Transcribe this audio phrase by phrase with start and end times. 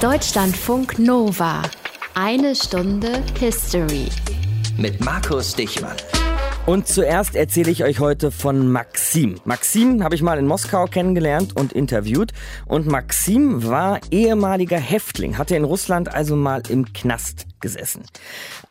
[0.00, 1.60] Deutschlandfunk Nova.
[2.14, 4.06] Eine Stunde History.
[4.78, 5.94] Mit Markus Dichmann.
[6.64, 9.38] Und zuerst erzähle ich euch heute von Maxim.
[9.44, 12.32] Maxim habe ich mal in Moskau kennengelernt und interviewt.
[12.64, 18.02] Und Maxim war ehemaliger Häftling, hatte in Russland also mal im Knast gesessen.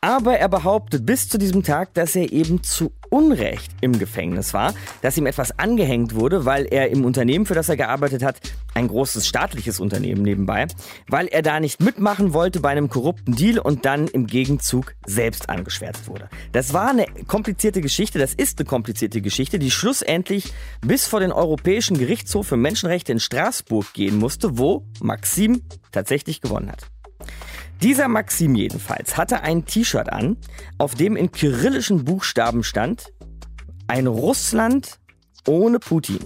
[0.01, 4.73] Aber er behauptet bis zu diesem Tag, dass er eben zu Unrecht im Gefängnis war,
[5.01, 8.39] dass ihm etwas angehängt wurde, weil er im Unternehmen, für das er gearbeitet hat,
[8.75, 10.67] ein großes staatliches Unternehmen nebenbei,
[11.07, 15.49] weil er da nicht mitmachen wollte bei einem korrupten Deal und dann im Gegenzug selbst
[15.49, 16.29] angeschwärzt wurde.
[16.51, 21.31] Das war eine komplizierte Geschichte, das ist eine komplizierte Geschichte, die schlussendlich bis vor den
[21.31, 26.89] Europäischen Gerichtshof für Menschenrechte in Straßburg gehen musste, wo Maxim tatsächlich gewonnen hat.
[27.81, 30.35] Dieser Maxim jedenfalls hatte ein T-Shirt an,
[30.77, 33.13] auf dem in kyrillischen Buchstaben stand,
[33.87, 34.99] ein Russland
[35.47, 36.19] ohne Putin.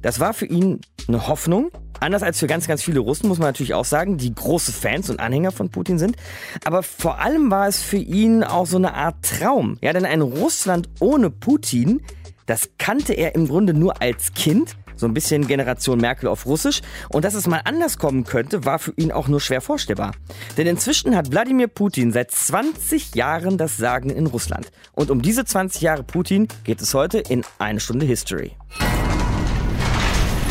[0.00, 3.48] Das war für ihn eine Hoffnung, anders als für ganz, ganz viele Russen, muss man
[3.48, 6.16] natürlich auch sagen, die große Fans und Anhänger von Putin sind.
[6.64, 9.76] Aber vor allem war es für ihn auch so eine Art Traum.
[9.82, 12.00] Ja, denn ein Russland ohne Putin,
[12.46, 16.80] das kannte er im Grunde nur als Kind so ein bisschen Generation Merkel auf Russisch.
[17.10, 20.12] Und dass es mal anders kommen könnte, war für ihn auch nur schwer vorstellbar.
[20.56, 24.70] Denn inzwischen hat Wladimir Putin seit 20 Jahren das Sagen in Russland.
[24.92, 28.52] Und um diese 20 Jahre Putin geht es heute in eine Stunde History.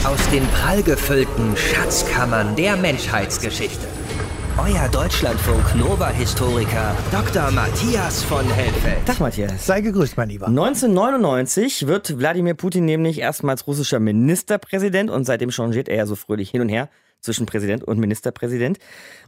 [0.04, 4.01] Aus den prallgefüllten Schatzkammern der Menschheitsgeschichte.
[4.58, 7.52] Euer Deutschlandfunk Nova-Historiker Dr.
[7.52, 9.06] Matthias von Helfeld.
[9.06, 9.66] Tag, Matthias.
[9.66, 10.48] Sei gegrüßt, mein Lieber.
[10.48, 16.50] 1999 wird Wladimir Putin nämlich erstmals russischer Ministerpräsident und seitdem changiert er ja so fröhlich
[16.50, 16.90] hin und her
[17.22, 18.78] zwischen Präsident und Ministerpräsident.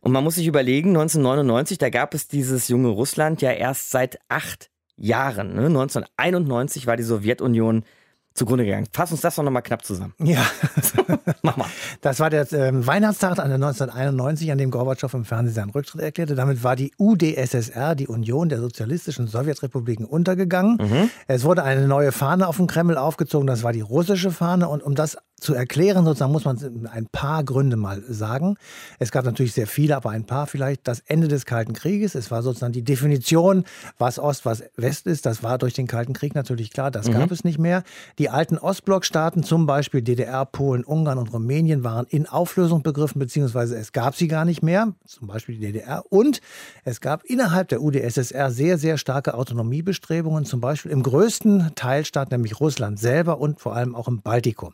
[0.02, 4.20] Und man muss sich überlegen, 1999, da gab es dieses junge Russland ja erst seit
[4.28, 5.54] acht Jahren.
[5.54, 5.68] Ne?
[5.68, 7.86] 1991 war die Sowjetunion
[8.34, 8.88] zugrunde gegangen.
[8.92, 10.14] Fass uns das doch nochmal knapp zusammen.
[10.20, 10.46] Ja,
[11.42, 11.68] mach mal.
[12.02, 16.36] Das war der äh, Weihnachtstag an 1991, an dem Gorbatschow im Fernsehen seinen Rücktritt erklärte.
[16.36, 20.78] Damit war die UdSSR, die Union der Sozialistischen Sowjetrepubliken, untergegangen.
[20.82, 21.10] Mhm.
[21.28, 24.68] Es wurde eine neue Fahne auf dem Kreml aufgezogen, das war die russische Fahne.
[24.68, 28.56] Und um das zu erklären, sozusagen muss man ein paar Gründe mal sagen.
[29.00, 30.88] Es gab natürlich sehr viele, aber ein paar vielleicht.
[30.88, 33.66] Das Ende des Kalten Krieges, es war sozusagen die Definition,
[33.98, 35.26] was Ost, was West ist.
[35.26, 37.14] Das war durch den Kalten Krieg natürlich klar, das mhm.
[37.14, 37.84] gab es nicht mehr.
[38.18, 43.76] Die alten Ostblockstaaten, zum Beispiel DDR, Polen, Ungarn und Rumänien, waren in Auflösung begriffen, beziehungsweise
[43.76, 46.04] es gab sie gar nicht mehr, zum Beispiel die DDR.
[46.10, 46.42] Und
[46.86, 52.60] es gab innerhalb der UdSSR sehr, sehr starke Autonomiebestrebungen, zum Beispiel im größten Teilstaat, nämlich
[52.60, 54.74] Russland selber und vor allem auch im Baltikum.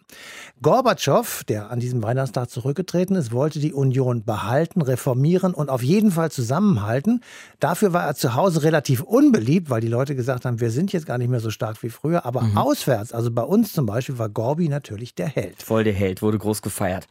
[0.62, 6.12] Gorbatschow, der an diesem Weihnachtstag zurückgetreten ist, wollte die Union behalten, reformieren und auf jeden
[6.12, 7.24] Fall zusammenhalten.
[7.62, 11.06] Dafür war er zu Hause relativ unbeliebt, weil die Leute gesagt haben, wir sind jetzt
[11.06, 12.26] gar nicht mehr so stark wie früher.
[12.26, 12.58] Aber mhm.
[12.58, 15.62] auswärts, also bei uns zum Beispiel, war Gorbi natürlich der Held.
[15.62, 17.08] Voll der Held, wurde groß gefeiert.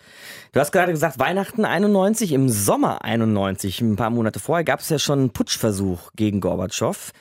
[0.52, 4.90] Du hast gerade gesagt, Weihnachten 91, im Sommer 91, ein paar Monate vorher, gab es
[4.90, 7.12] ja schon einen Putschversuch gegen Gorbatschow.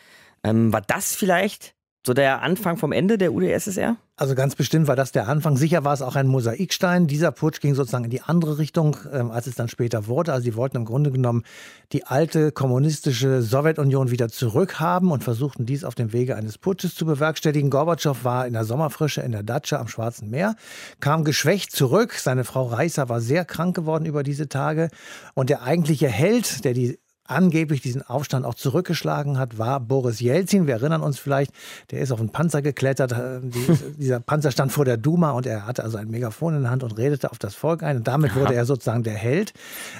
[0.43, 1.76] Ähm, war das vielleicht
[2.07, 3.97] so der Anfang vom Ende der UdSSR?
[4.15, 5.57] Also ganz bestimmt war das der Anfang.
[5.57, 7.05] Sicher war es auch ein Mosaikstein.
[7.05, 10.33] Dieser Putsch ging sozusagen in die andere Richtung, ähm, als es dann später wurde.
[10.33, 11.43] Also sie wollten im Grunde genommen
[11.91, 17.05] die alte kommunistische Sowjetunion wieder zurückhaben und versuchten dies auf dem Wege eines Putsches zu
[17.05, 17.69] bewerkstelligen.
[17.69, 20.55] Gorbatschow war in der Sommerfrische in der Datscha am Schwarzen Meer,
[20.99, 22.13] kam geschwächt zurück.
[22.13, 24.89] Seine Frau Reisa war sehr krank geworden über diese Tage.
[25.35, 30.67] Und der eigentliche Held, der die angeblich diesen Aufstand auch zurückgeschlagen hat, war Boris Jelzin.
[30.67, 31.51] Wir erinnern uns vielleicht,
[31.91, 33.11] der ist auf einen Panzer geklettert.
[33.11, 33.67] Äh, die,
[33.97, 36.83] dieser Panzer stand vor der Duma und er hatte also ein Megafon in der Hand
[36.83, 37.97] und redete auf das Volk ein.
[37.97, 39.53] Und damit wurde er sozusagen der Held.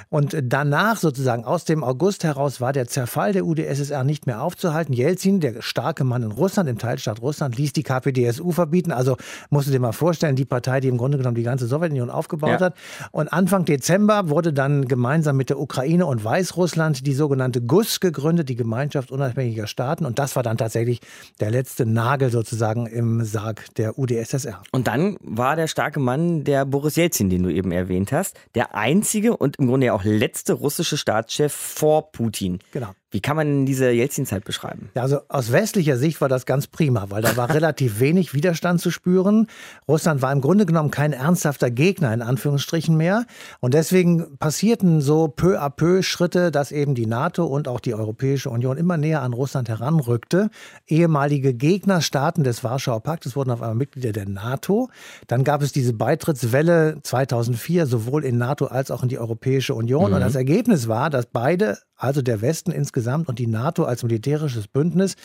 [0.09, 4.93] Und danach sozusagen aus dem August heraus war der Zerfall der UdSSR nicht mehr aufzuhalten.
[4.93, 8.91] Jelzin, der starke Mann in Russland, im Teilstaat Russland, ließ die KPDSU verbieten.
[8.91, 9.17] Also
[9.49, 12.49] musst du dir mal vorstellen, die Partei, die im Grunde genommen die ganze Sowjetunion aufgebaut
[12.49, 12.59] ja.
[12.59, 12.75] hat.
[13.11, 18.47] Und Anfang Dezember wurde dann gemeinsam mit der Ukraine und Weißrussland die sogenannte GUS gegründet,
[18.47, 20.05] die Gemeinschaft unabhängiger Staaten.
[20.05, 21.01] Und das war dann tatsächlich
[21.41, 24.63] der letzte Nagel sozusagen im Sarg der UdSSR.
[24.71, 28.75] Und dann war der starke Mann der Boris Jelzin, den du eben erwähnt hast, der
[28.75, 32.59] einzige und im Grunde ja auch letzte russische Staatschef vor Putin.
[32.71, 32.93] Genau.
[33.09, 34.89] Wie kann man diese Jelzin-Zeit beschreiben?
[34.93, 38.91] Also aus westlicher Sicht war das ganz prima, weil da war relativ wenig Widerstand zu
[38.91, 39.47] spüren.
[39.87, 43.25] Russland war im Grunde genommen kein ernsthafter Gegner in Anführungsstrichen mehr.
[43.61, 47.95] Und deswegen passierten so peu à peu Schritte, dass eben die NATO und auch die
[47.95, 50.49] Europäische Union immer näher an Russland heranrückte.
[50.85, 54.89] Ehemalige Gegnerstaaten des Warschauer Paktes wurden auf einmal Mitglieder der NATO.
[55.27, 60.09] Dann gab es diese Beitrittswelle 2004 sowohl in NATO als auch in die Europäische Union.
[60.09, 60.15] Mhm.
[60.15, 64.67] Und das Ergebnis war, dass beide also der Westen insgesamt und die NATO als militärisches
[64.67, 65.15] Bündnis,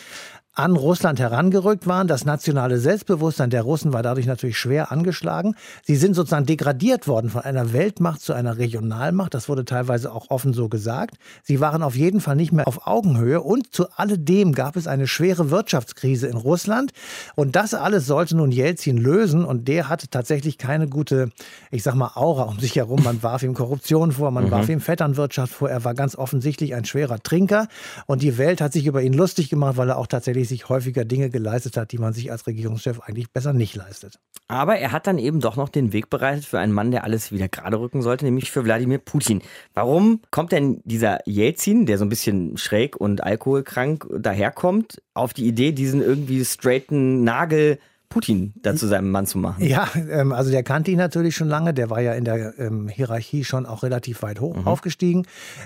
[0.55, 2.07] an Russland herangerückt waren.
[2.07, 5.55] Das nationale Selbstbewusstsein der Russen war dadurch natürlich schwer angeschlagen.
[5.83, 9.33] Sie sind sozusagen degradiert worden von einer Weltmacht zu einer Regionalmacht.
[9.33, 11.15] Das wurde teilweise auch offen so gesagt.
[11.41, 15.07] Sie waren auf jeden Fall nicht mehr auf Augenhöhe und zu alledem gab es eine
[15.07, 16.91] schwere Wirtschaftskrise in Russland.
[17.35, 21.31] Und das alles sollte nun Jelzin lösen und der hatte tatsächlich keine gute,
[21.71, 23.01] ich sag mal, Aura um sich herum.
[23.03, 24.51] Man warf ihm Korruption vor, man mhm.
[24.51, 25.69] warf ihm Vetternwirtschaft vor.
[25.69, 27.67] Er war ganz offensichtlich ein schwerer Trinker
[28.05, 31.05] und die Welt hat sich über ihn lustig gemacht, weil er auch tatsächlich sich häufiger
[31.05, 34.19] Dinge geleistet hat, die man sich als Regierungschef eigentlich besser nicht leistet.
[34.47, 37.31] Aber er hat dann eben doch noch den Weg bereitet für einen Mann, der alles
[37.31, 39.41] wieder gerade rücken sollte, nämlich für Wladimir Putin.
[39.73, 45.47] Warum kommt denn dieser Jelzin, der so ein bisschen schräg und alkoholkrank daherkommt, auf die
[45.47, 47.79] Idee, diesen irgendwie straighten Nagel
[48.13, 49.65] Putin da zu seinem Mann zu machen.
[49.65, 51.73] Ja, ähm, also der kannte ihn natürlich schon lange.
[51.73, 54.67] Der war ja in der ähm, Hierarchie schon auch relativ weit hoch mhm.
[54.67, 55.25] aufgestiegen.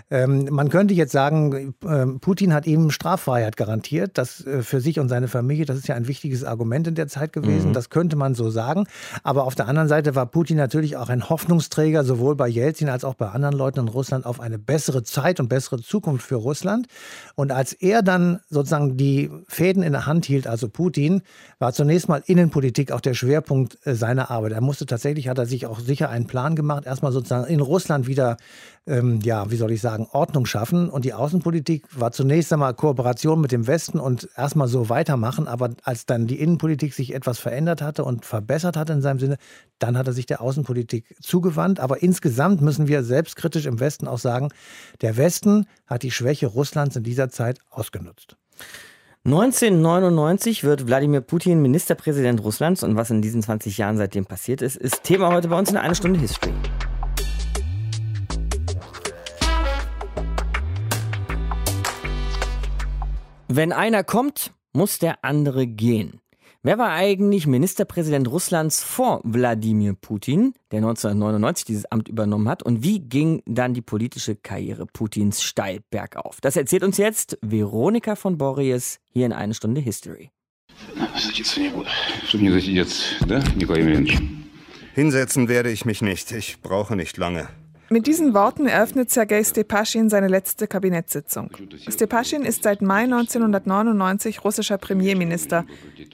[0.10, 4.18] Ähm, man könnte jetzt sagen, ähm, Putin hat ihm Straffreiheit garantiert.
[4.18, 7.10] Das äh, für sich und seine Familie, das ist ja ein wichtiges Argument in der
[7.10, 7.70] Zeit gewesen.
[7.70, 7.74] Mhm.
[7.74, 8.88] Das könnte man so sagen.
[9.24, 13.04] Aber auf der anderen Seite war Putin natürlich auch ein Hoffnungsträger, sowohl bei Jelzin als
[13.04, 16.88] auch bei anderen Leuten in Russland, auf eine bessere Zeit und bessere Zukunft für Russland.
[17.36, 21.24] Und als er dann sozusagen die Fäden in der Hand hielt, also Putin,
[21.60, 24.52] war zunächst mal in Innenpolitik auch der Schwerpunkt äh, seiner Arbeit.
[24.52, 28.08] Er musste tatsächlich, hat er sich auch sicher einen Plan gemacht, erstmal sozusagen in Russland
[28.08, 28.38] wieder,
[28.86, 30.90] ähm, ja, wie soll ich sagen, Ordnung schaffen.
[30.90, 35.48] Und die Außenpolitik war zunächst einmal Kooperation mit dem Westen und erstmal so weitermachen.
[35.48, 39.38] Aber als dann die Innenpolitik sich etwas verändert hatte und verbessert hatte in seinem Sinne,
[39.80, 41.80] dann hat er sich der Außenpolitik zugewandt.
[41.80, 44.50] Aber insgesamt müssen wir selbstkritisch im Westen auch sagen,
[45.02, 48.38] der Westen hat die Schwäche Russlands in dieser Zeit ausgenutzt.
[49.26, 54.78] 1999 wird Wladimir Putin Ministerpräsident Russlands und was in diesen 20 Jahren seitdem passiert ist,
[54.78, 56.54] ist Thema heute bei uns in einer Stunde History.
[63.50, 66.22] Wenn einer kommt, muss der andere gehen.
[66.68, 72.62] Wer war eigentlich Ministerpräsident Russlands vor Wladimir Putin, der 1999 dieses Amt übernommen hat?
[72.62, 76.42] Und wie ging dann die politische Karriere Putins steil bergauf?
[76.42, 80.30] Das erzählt uns jetzt Veronika von Borries hier in eine Stunde History.
[84.94, 86.34] Hinsetzen werde ich mich nicht.
[86.34, 87.48] Ich brauche nicht lange.
[87.90, 91.52] Mit diesen Worten eröffnet Sergei Stepaschin seine letzte Kabinettssitzung.
[91.88, 95.66] Stepaschin ist seit Mai 1999 russischer Premierminister.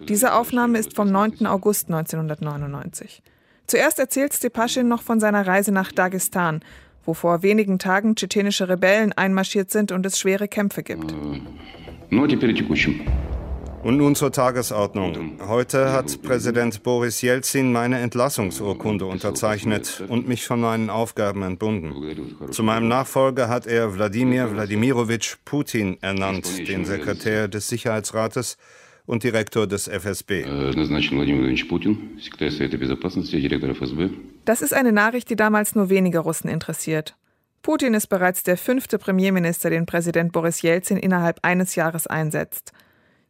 [0.08, 1.48] Diese Aufnahme ist vom 9.
[1.48, 3.24] August 1999.
[3.66, 6.62] Zuerst erzählt Stepaschin noch von seiner Reise nach Dagestan,
[7.06, 11.14] wo vor wenigen Tagen tschetschenische Rebellen einmarschiert sind und es schwere Kämpfe gibt.
[13.83, 15.39] Und nun zur Tagesordnung.
[15.45, 21.94] Heute hat Präsident Boris Jelzin meine Entlassungsurkunde unterzeichnet und mich von meinen Aufgaben entbunden.
[22.51, 28.57] Zu meinem Nachfolger hat er Wladimir Wladimirovich Putin ernannt, den Sekretär des Sicherheitsrates
[29.06, 30.45] und Direktor des FSB.
[34.45, 37.18] Das ist eine Nachricht, die damals nur wenige Russen interessiert.
[37.62, 42.71] Putin ist bereits der fünfte Premierminister, den Präsident Boris Jelzin innerhalb eines Jahres einsetzt.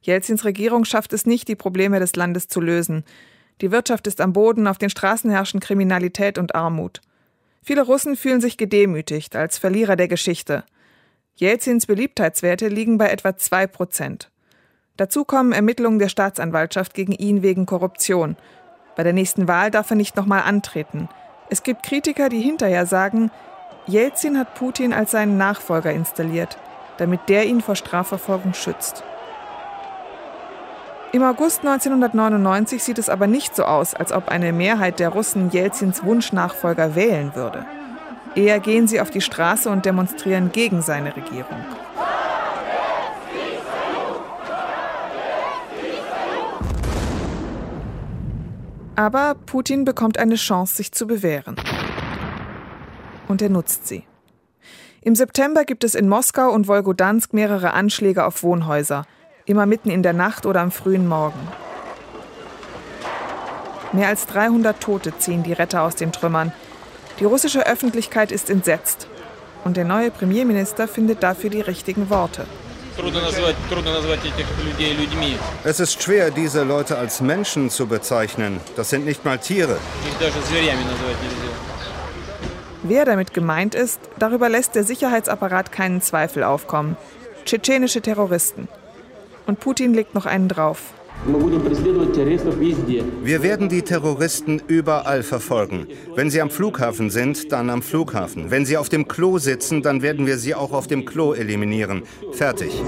[0.04, 3.06] Jelzins Regierung schafft es nicht, die Probleme des Landes zu lösen.
[3.62, 7.02] Die Wirtschaft ist am Boden, auf den Straßen herrschen Kriminalität und Armut.
[7.62, 10.66] Viele Russen fühlen sich gedemütigt als Verlierer der Geschichte.
[11.36, 14.30] Jelzins Beliebtheitswerte liegen bei etwa zwei Prozent.
[14.98, 18.36] Dazu kommen Ermittlungen der Staatsanwaltschaft gegen ihn wegen Korruption.
[18.98, 21.08] Bei der nächsten Wahl darf er nicht nochmal antreten.
[21.50, 23.32] Es gibt Kritiker, die hinterher sagen,
[23.88, 26.58] Jelzin hat Putin als seinen Nachfolger installiert,
[26.98, 29.04] damit der ihn vor Strafverfolgung schützt.
[31.14, 35.52] Im August 1999 sieht es aber nicht so aus, als ob eine Mehrheit der Russen
[35.52, 37.68] Jelzins Wunschnachfolger wählen würde.
[38.34, 41.64] Eher gehen sie auf die Straße und demonstrieren gegen seine Regierung.
[48.96, 51.58] Aber Putin bekommt eine Chance, sich zu bewähren.
[53.28, 54.04] Und er nutzt sie.
[55.02, 59.06] Im September gibt es in Moskau und Wolgodansk mehrere Anschläge auf Wohnhäuser
[59.46, 61.40] immer mitten in der Nacht oder am frühen Morgen.
[63.92, 66.52] Mehr als 300 Tote ziehen die Retter aus den Trümmern.
[67.20, 69.08] Die russische Öffentlichkeit ist entsetzt.
[69.64, 72.46] Und der neue Premierminister findet dafür die richtigen Worte.
[75.64, 78.60] Es ist schwer, diese Leute als Menschen zu bezeichnen.
[78.76, 79.78] Das sind nicht mal Tiere.
[82.84, 86.98] Wer damit gemeint ist, darüber lässt der Sicherheitsapparat keinen Zweifel aufkommen.
[87.46, 88.68] Tschetschenische Terroristen.
[89.46, 90.94] Und Putin legt noch einen drauf.
[93.24, 95.88] Wir werden die Terroristen überall verfolgen.
[96.16, 98.52] Wenn sie am Flughafen sind, dann am Flughafen.
[98.52, 102.04] Wenn sie auf dem Klo sitzen, dann werden wir sie auch auf dem Klo eliminieren.
[102.34, 102.82] Fertig.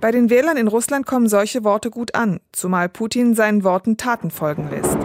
[0.00, 4.30] Bei den Wählern in Russland kommen solche Worte gut an, zumal Putin seinen Worten Taten
[4.30, 4.98] folgen lässt.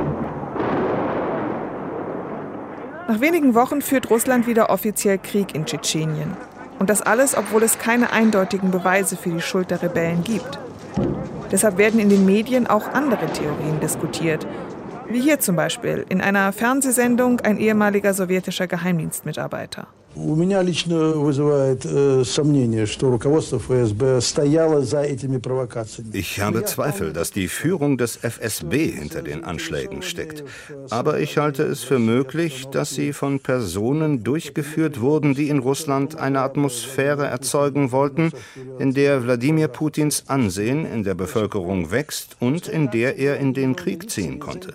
[3.08, 6.36] Nach wenigen Wochen führt Russland wieder offiziell Krieg in Tschetschenien.
[6.80, 10.60] Und das alles, obwohl es keine eindeutigen Beweise für die Schuld der Rebellen gibt.
[11.52, 14.46] Deshalb werden in den Medien auch andere Theorien diskutiert.
[15.08, 19.88] Wie hier zum Beispiel in einer Fernsehsendung ein ehemaliger sowjetischer Geheimdienstmitarbeiter.
[20.17, 26.11] У меня лично вызывает э, сомнение, что руководство ФСБ стояло за этими провокациями.
[26.13, 30.45] Ich habe Zweifel, dass die Führung des FSB hinter den Anschlägen steckt.
[30.91, 36.19] Aber ich halte es für möglich, dass sie von Personen durchgeführt wurden, die in Russland
[36.19, 38.33] eine Atmosphäre erzeugen wollten,
[38.79, 43.77] in der Wladimir Putins Ansehen in der Bevölkerung wächst und in der er in den
[43.77, 44.75] Krieg ziehen konnte.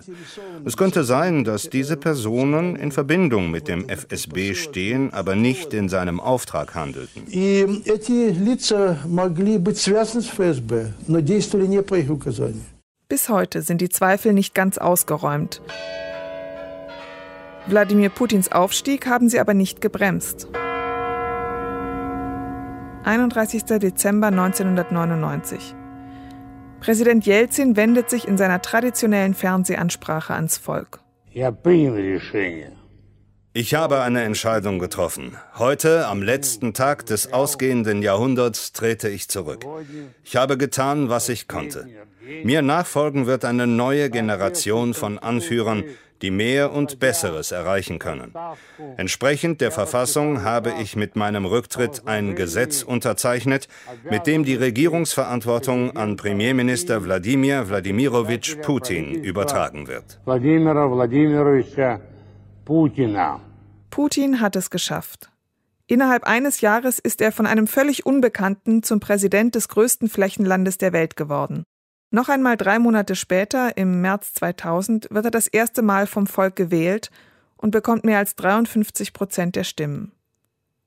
[0.64, 5.73] Es könnte sein, dass diese Personen in Verbindung mit dem FSB stehen, aber aber nicht
[5.73, 7.23] in seinem Auftrag handelten.
[13.07, 15.61] Bis heute sind die Zweifel nicht ganz ausgeräumt.
[17.67, 20.47] Wladimir Putins Aufstieg haben sie aber nicht gebremst.
[23.03, 23.63] 31.
[23.65, 25.75] Dezember 1999.
[26.79, 30.99] Präsident Jelzin wendet sich in seiner traditionellen Fernsehansprache ans Volk.
[31.31, 31.57] Ich habe
[33.55, 35.37] ich habe eine Entscheidung getroffen.
[35.59, 39.63] Heute, am letzten Tag des ausgehenden Jahrhunderts, trete ich zurück.
[40.23, 41.87] Ich habe getan, was ich konnte.
[42.43, 45.83] Mir nachfolgen wird eine neue Generation von Anführern,
[46.23, 48.33] die mehr und Besseres erreichen können.
[48.97, 53.67] Entsprechend der Verfassung habe ich mit meinem Rücktritt ein Gesetz unterzeichnet,
[54.09, 60.19] mit dem die Regierungsverantwortung an Premierminister Wladimir Wladimirovich Putin übertragen wird.
[62.65, 63.41] Putina.
[63.89, 65.29] Putin hat es geschafft.
[65.85, 70.93] Innerhalb eines Jahres ist er von einem völlig Unbekannten zum Präsident des größten Flächenlandes der
[70.93, 71.63] Welt geworden.
[72.09, 76.55] Noch einmal drei Monate später, im März 2000, wird er das erste Mal vom Volk
[76.55, 77.11] gewählt
[77.57, 80.13] und bekommt mehr als 53 Prozent der Stimmen.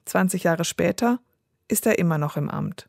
[0.07, 1.19] 20 Jahre später
[1.69, 2.89] ist er immer noch im Amt.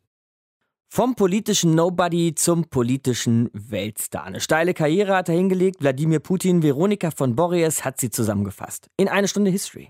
[0.90, 4.24] Vom politischen Nobody zum politischen Weltstar.
[4.24, 5.82] Eine steile Karriere hat er hingelegt.
[5.82, 8.90] Wladimir Putin, Veronika von Borries hat sie zusammengefasst.
[8.96, 9.90] In eine Stunde History.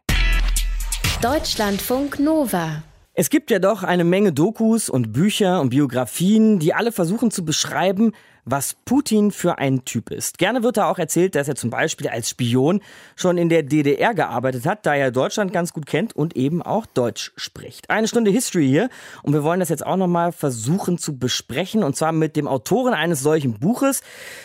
[1.21, 2.83] Deutschlandfunk Nova.
[3.13, 7.45] Es gibt ja doch eine Menge Dokus und Bücher und Biografien, die alle versuchen zu
[7.45, 8.11] beschreiben,
[8.49, 10.37] was Putin für ein Typ ist.
[10.37, 12.81] Gerne wird da auch erzählt, dass er zum Beispiel als Spion
[13.15, 16.85] schon in der DDR gearbeitet hat, da er Deutschland ganz gut kennt und eben auch
[16.85, 17.89] Deutsch spricht.
[17.89, 18.89] Eine Stunde History hier
[19.23, 22.93] und wir wollen das jetzt auch nochmal versuchen zu besprechen und zwar mit dem Autoren
[22.93, 24.01] eines solchen Buches,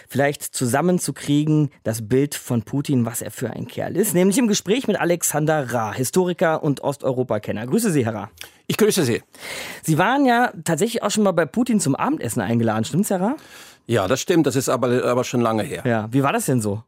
[0.08, 4.88] vielleicht zusammenzukriegen, das Bild von Putin, was er für ein Kerl ist, nämlich im Gespräch
[4.88, 7.66] mit Alexander Ra, Historiker und Osteuropakenner.
[7.66, 8.30] Grüße Sie, Herr Ra.
[8.66, 9.22] Ich grüße Sie.
[9.82, 13.36] Sie waren ja tatsächlich auch schon mal bei Putin zum Abendessen eingeladen, stimmt's, Herr Ra?
[13.86, 15.82] Ja, das stimmt, das ist aber, aber schon lange her.
[15.84, 16.82] Ja, wie war das denn so?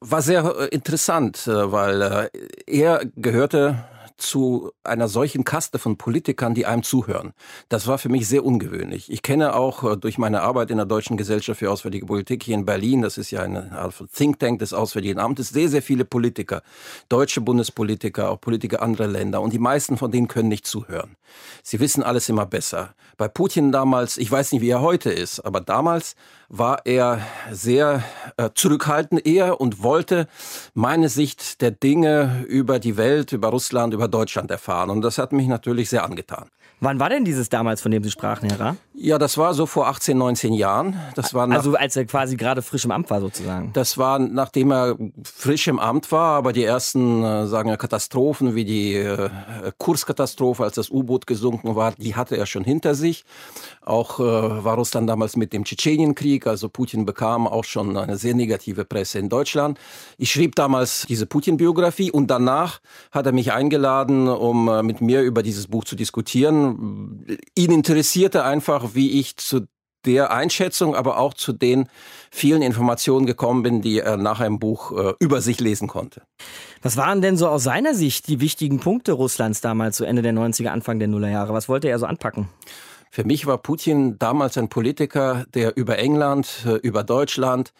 [0.00, 2.28] War sehr äh, interessant, äh, weil äh,
[2.66, 3.84] er gehörte
[4.16, 7.32] zu einer solchen Kaste von Politikern, die einem zuhören.
[7.68, 9.10] Das war für mich sehr ungewöhnlich.
[9.10, 12.64] Ich kenne auch durch meine Arbeit in der Deutschen Gesellschaft für Auswärtige Politik hier in
[12.64, 16.62] Berlin, das ist ja eine Art Think Tank des Auswärtigen Amtes, sehr, sehr viele Politiker,
[17.08, 21.16] deutsche Bundespolitiker, auch Politiker anderer Länder und die meisten von denen können nicht zuhören.
[21.62, 22.94] Sie wissen alles immer besser.
[23.16, 26.16] Bei Putin damals, ich weiß nicht, wie er heute ist, aber damals
[26.52, 28.04] war er sehr
[28.36, 30.28] äh, zurückhaltend eher und wollte
[30.74, 34.90] meine Sicht der Dinge über die Welt, über Russland, über Deutschland erfahren.
[34.90, 36.50] Und das hat mich natürlich sehr angetan.
[36.84, 38.76] Wann war denn dieses damals, von dem Sie sprachen, Herr Ra?
[38.92, 40.96] Ja, das war so vor 18, 19 Jahren.
[41.14, 43.70] Das war nach, also als er quasi gerade frisch im Amt war sozusagen.
[43.72, 48.56] Das war, nachdem er frisch im Amt war, aber die ersten, äh, sagen wir, Katastrophen,
[48.56, 49.30] wie die äh,
[49.78, 53.24] Kurskatastrophe, als das U-Boot gesunken war, die hatte er schon hinter sich.
[53.82, 54.22] Auch äh,
[54.64, 59.20] war Russland damals mit dem Tschetschenienkrieg, also Putin bekam auch schon eine sehr negative Presse
[59.20, 59.78] in Deutschland.
[60.18, 62.80] Ich schrieb damals diese Putin-Biografie und danach
[63.12, 66.71] hat er mich eingeladen, um äh, mit mir über dieses Buch zu diskutieren
[67.56, 69.66] ihn interessierte einfach, wie ich zu
[70.04, 71.88] der Einschätzung, aber auch zu den
[72.30, 76.22] vielen Informationen gekommen bin, die er nach einem Buch äh, über sich lesen konnte.
[76.82, 80.32] Was waren denn so aus seiner Sicht die wichtigen Punkte Russlands damals zu Ende der
[80.32, 81.52] 90er, Anfang der Nullerjahre?
[81.52, 82.48] Was wollte er so anpacken?
[83.10, 87.72] Für mich war Putin damals ein Politiker, der über England, äh, über Deutschland,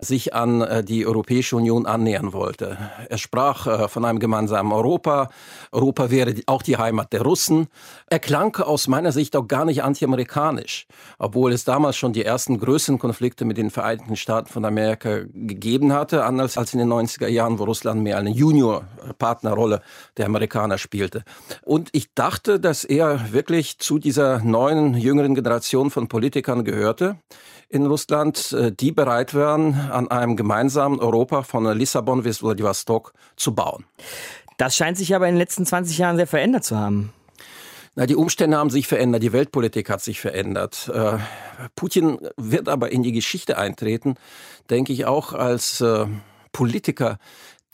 [0.00, 2.78] sich an äh, die Europäische Union annähern wollte.
[3.08, 5.28] Er sprach äh, von einem gemeinsamen Europa.
[5.72, 7.68] Europa wäre auch die Heimat der Russen.
[8.08, 10.86] Er klang aus meiner Sicht auch gar nicht antiamerikanisch,
[11.18, 15.92] obwohl es damals schon die ersten größeren Konflikte mit den Vereinigten Staaten von Amerika gegeben
[15.92, 19.82] hatte, anders als in den 90er Jahren, wo Russland mehr eine Junior-Partnerrolle
[20.16, 21.24] der Amerikaner spielte.
[21.62, 27.16] Und ich dachte, dass er wirklich zu dieser neuen, jüngeren Generation von Politikern gehörte
[27.70, 33.54] in Russland, äh, die bereit wären, an einem gemeinsamen Europa von Lissabon bis Vladivostok zu
[33.54, 33.84] bauen.
[34.58, 37.12] Das scheint sich aber in den letzten 20 Jahren sehr verändert zu haben.
[37.94, 40.90] Na, die Umstände haben sich verändert, die Weltpolitik hat sich verändert.
[40.92, 41.18] Äh,
[41.76, 44.16] Putin wird aber in die Geschichte eintreten,
[44.68, 46.06] denke ich auch als äh,
[46.52, 47.18] Politiker,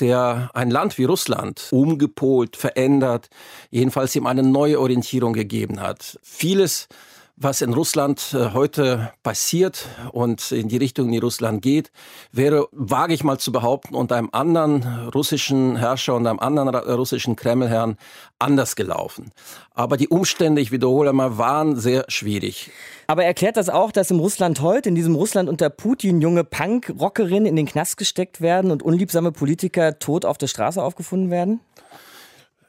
[0.01, 3.29] der ein Land wie Russland umgepolt, verändert,
[3.71, 6.19] jedenfalls ihm eine neue Orientierung gegeben hat.
[6.23, 6.89] Vieles
[7.37, 11.93] was in Russland äh, heute passiert und in die Richtung, in die Russland geht,
[12.33, 17.37] wäre, wage ich mal zu behaupten, unter einem anderen russischen Herrscher und einem anderen russischen
[17.37, 17.97] Kremlherrn
[18.39, 19.33] anders gelaufen.
[19.75, 22.71] Aber die Umstände, ich wiederhole mal, waren sehr schwierig.
[23.07, 27.47] Aber erklärt das auch, dass im Russland heute, in diesem Russland unter Putin, junge Punk-Rockerinnen
[27.47, 31.61] in den Knast gesteckt werden und unliebsame Politiker tot auf der Straße aufgefunden werden?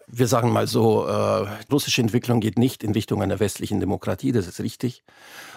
[0.10, 4.48] Wir sagen mal so, äh, russische Entwicklung geht nicht in Richtung einer westlichen Demokratie, das
[4.48, 5.04] ist richtig.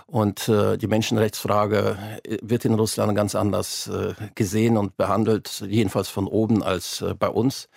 [0.06, 6.08] Und äh, die Menschenrechtsfrage äh, wird in Russland ganz anders äh, gesehen und behandelt, jedenfalls
[6.08, 7.68] von oben als äh, bei uns.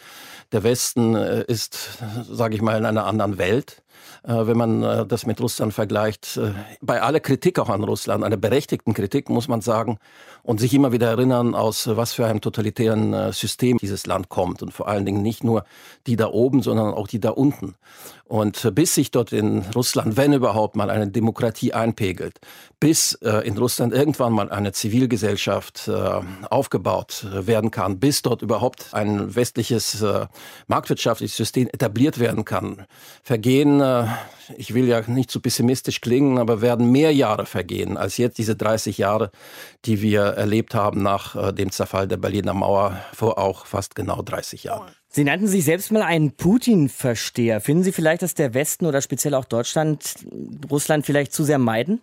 [0.52, 3.83] Der Westen äh, ist, sage ich mal, in einer anderen Welt.
[4.26, 6.38] Äh, wenn man äh, das mit Russland vergleicht.
[6.38, 10.00] Äh, bei aller Kritik auch an Russland, einer berechtigten Kritik, muss man sagen,
[10.44, 14.62] und sich immer wieder erinnern, aus was für einem totalitären System dieses Land kommt.
[14.62, 15.66] Und vor allen Dingen nicht nur
[16.08, 17.76] die da oben, sondern auch die da unten.
[18.26, 22.40] Und bis sich dort in Russland, wenn überhaupt mal eine Demokratie einpegelt,
[22.80, 25.90] bis in Russland irgendwann mal eine Zivilgesellschaft
[26.50, 30.04] aufgebaut werden kann, bis dort überhaupt ein westliches
[30.68, 32.86] marktwirtschaftliches System etabliert werden kann,
[33.22, 33.82] vergehen
[34.58, 38.56] ich will ja nicht zu pessimistisch klingen, aber werden mehr Jahre vergehen als jetzt diese
[38.56, 39.32] 30 Jahre,
[39.86, 44.22] die wir erlebt haben nach äh, dem Zerfall der Berliner Mauer vor auch fast genau
[44.22, 44.92] 30 Jahren.
[45.10, 47.62] Sie nannten sich selbst mal einen Putin-Versteher.
[47.62, 50.16] Finden Sie vielleicht, dass der Westen oder speziell auch Deutschland
[50.72, 52.02] Russland vielleicht zu sehr meiden?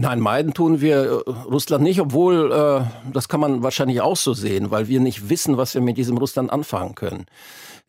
[0.00, 4.32] Nein, meiden tun wir äh, Russland nicht, obwohl äh, das kann man wahrscheinlich auch so
[4.32, 7.26] sehen, weil wir nicht wissen, was wir mit diesem Russland anfangen können.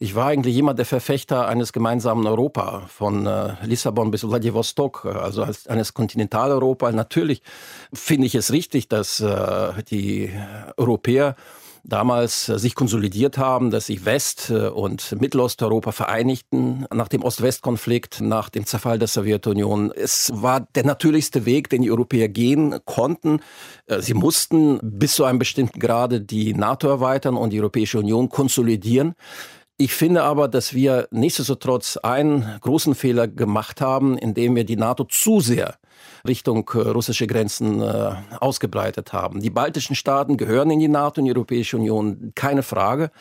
[0.01, 5.09] Ich war eigentlich jemand der Verfechter eines gemeinsamen Europa von äh, Lissabon bis Vladivostok, äh,
[5.09, 6.89] also als eines Kontinentaleuropa.
[6.93, 7.41] Natürlich
[7.91, 10.31] finde ich es richtig, dass äh, die
[10.77, 11.35] Europäer
[11.83, 18.21] damals äh, sich konsolidiert haben, dass sich West- äh, und Mittelosteuropa vereinigten nach dem Ost-West-Konflikt,
[18.21, 19.91] nach dem Zerfall der Sowjetunion.
[19.91, 23.41] Es war der natürlichste Weg, den die Europäer gehen konnten.
[23.99, 29.15] Sie mussten bis zu einem bestimmten Grade die NATO erweitern und die Europäische Union konsolidieren.
[29.81, 35.05] Ich finde aber, dass wir nichtsdestotrotz einen großen Fehler gemacht haben, indem wir die NATO
[35.05, 35.77] zu sehr
[36.27, 39.41] Richtung äh, russische Grenzen äh, ausgebreitet haben.
[39.41, 43.11] Die baltischen Staaten gehören in die NATO, in die Europäische Union, keine Frage.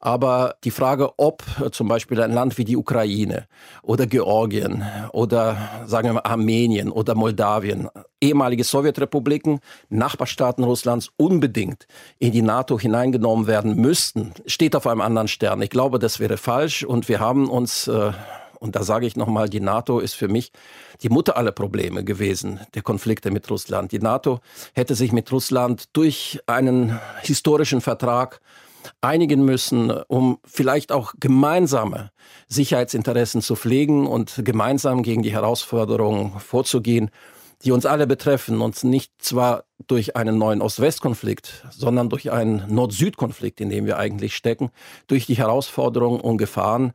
[0.00, 3.46] Aber die Frage, ob äh, zum Beispiel ein Land wie die Ukraine
[3.82, 7.88] oder Georgien oder sagen wir mal Armenien oder Moldawien,
[8.20, 11.86] ehemalige Sowjetrepubliken, Nachbarstaaten Russlands unbedingt
[12.18, 15.62] in die NATO hineingenommen werden müssten, steht auf einem anderen Stern.
[15.62, 17.88] Ich glaube, das wäre falsch und wir haben uns
[18.60, 20.52] und da sage ich nochmal, die NATO ist für mich
[21.02, 23.92] die Mutter aller Probleme gewesen, der Konflikte mit Russland.
[23.92, 24.40] Die NATO
[24.74, 28.40] hätte sich mit Russland durch einen historischen Vertrag
[29.00, 32.10] einigen müssen, um vielleicht auch gemeinsame
[32.48, 37.10] Sicherheitsinteressen zu pflegen und gemeinsam gegen die Herausforderungen vorzugehen,
[37.64, 43.60] die uns alle betreffen, uns nicht zwar durch einen neuen Ost-West-Konflikt, sondern durch einen Nord-Süd-Konflikt,
[43.60, 44.70] in dem wir eigentlich stecken,
[45.08, 46.92] durch die Herausforderungen und Gefahren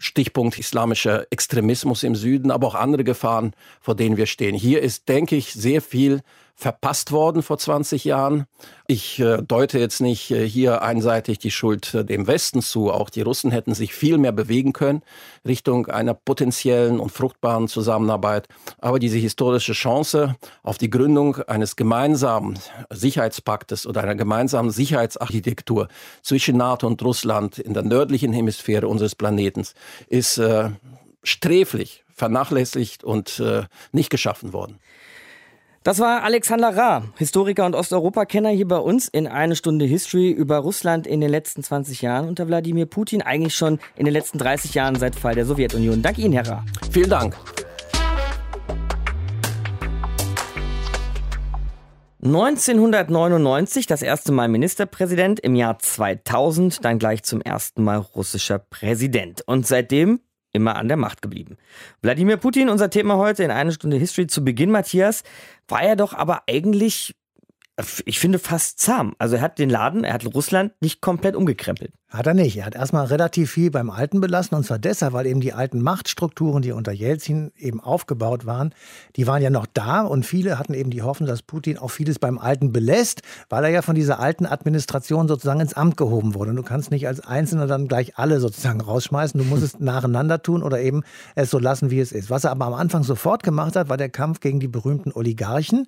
[0.00, 4.54] Stichpunkt islamischer Extremismus im Süden, aber auch andere Gefahren, vor denen wir stehen.
[4.54, 6.22] Hier ist, denke ich, sehr viel
[6.60, 8.44] verpasst worden vor 20 Jahren.
[8.86, 12.92] Ich äh, deute jetzt nicht äh, hier einseitig die Schuld äh, dem Westen zu.
[12.92, 15.02] Auch die Russen hätten sich viel mehr bewegen können
[15.48, 18.46] Richtung einer potenziellen und fruchtbaren Zusammenarbeit.
[18.78, 22.58] Aber diese historische Chance auf die Gründung eines gemeinsamen
[22.90, 25.88] Sicherheitspaktes oder einer gemeinsamen Sicherheitsarchitektur
[26.22, 29.72] zwischen NATO und Russland in der nördlichen Hemisphäre unseres Planetens
[30.08, 30.68] ist äh,
[31.22, 34.78] sträflich vernachlässigt und äh, nicht geschaffen worden.
[35.82, 40.58] Das war Alexander Ra, Historiker und Osteuropa-Kenner hier bei uns in eine Stunde History über
[40.58, 44.74] Russland in den letzten 20 Jahren unter Wladimir Putin, eigentlich schon in den letzten 30
[44.74, 46.02] Jahren seit Fall der Sowjetunion.
[46.02, 46.64] Danke Ihnen, Herr Ra.
[46.90, 47.34] Vielen Dank.
[52.22, 59.40] 1999 das erste Mal Ministerpräsident, im Jahr 2000 dann gleich zum ersten Mal russischer Präsident
[59.46, 60.20] und seitdem
[60.52, 61.56] immer an der Macht geblieben.
[62.02, 65.22] Wladimir Putin, unser Thema heute in eine Stunde History zu Beginn, Matthias,
[65.70, 67.14] war er doch aber eigentlich,
[68.04, 69.14] ich finde, fast zahm.
[69.18, 71.92] Also er hat den Laden, er hat Russland nicht komplett umgekrempelt.
[72.10, 72.56] Hat er nicht.
[72.56, 75.80] Er hat erstmal relativ viel beim Alten belassen und zwar deshalb, weil eben die alten
[75.80, 78.74] Machtstrukturen, die unter Jelzin eben aufgebaut waren,
[79.14, 82.18] die waren ja noch da und viele hatten eben die Hoffnung, dass Putin auch vieles
[82.18, 86.50] beim Alten belässt, weil er ja von dieser alten Administration sozusagen ins Amt gehoben wurde.
[86.50, 89.38] Und du kannst nicht als Einzelner dann gleich alle sozusagen rausschmeißen.
[89.38, 91.04] Du musst es nacheinander tun oder eben
[91.36, 92.28] es so lassen, wie es ist.
[92.28, 95.86] Was er aber am Anfang sofort gemacht hat, war der Kampf gegen die berühmten Oligarchen.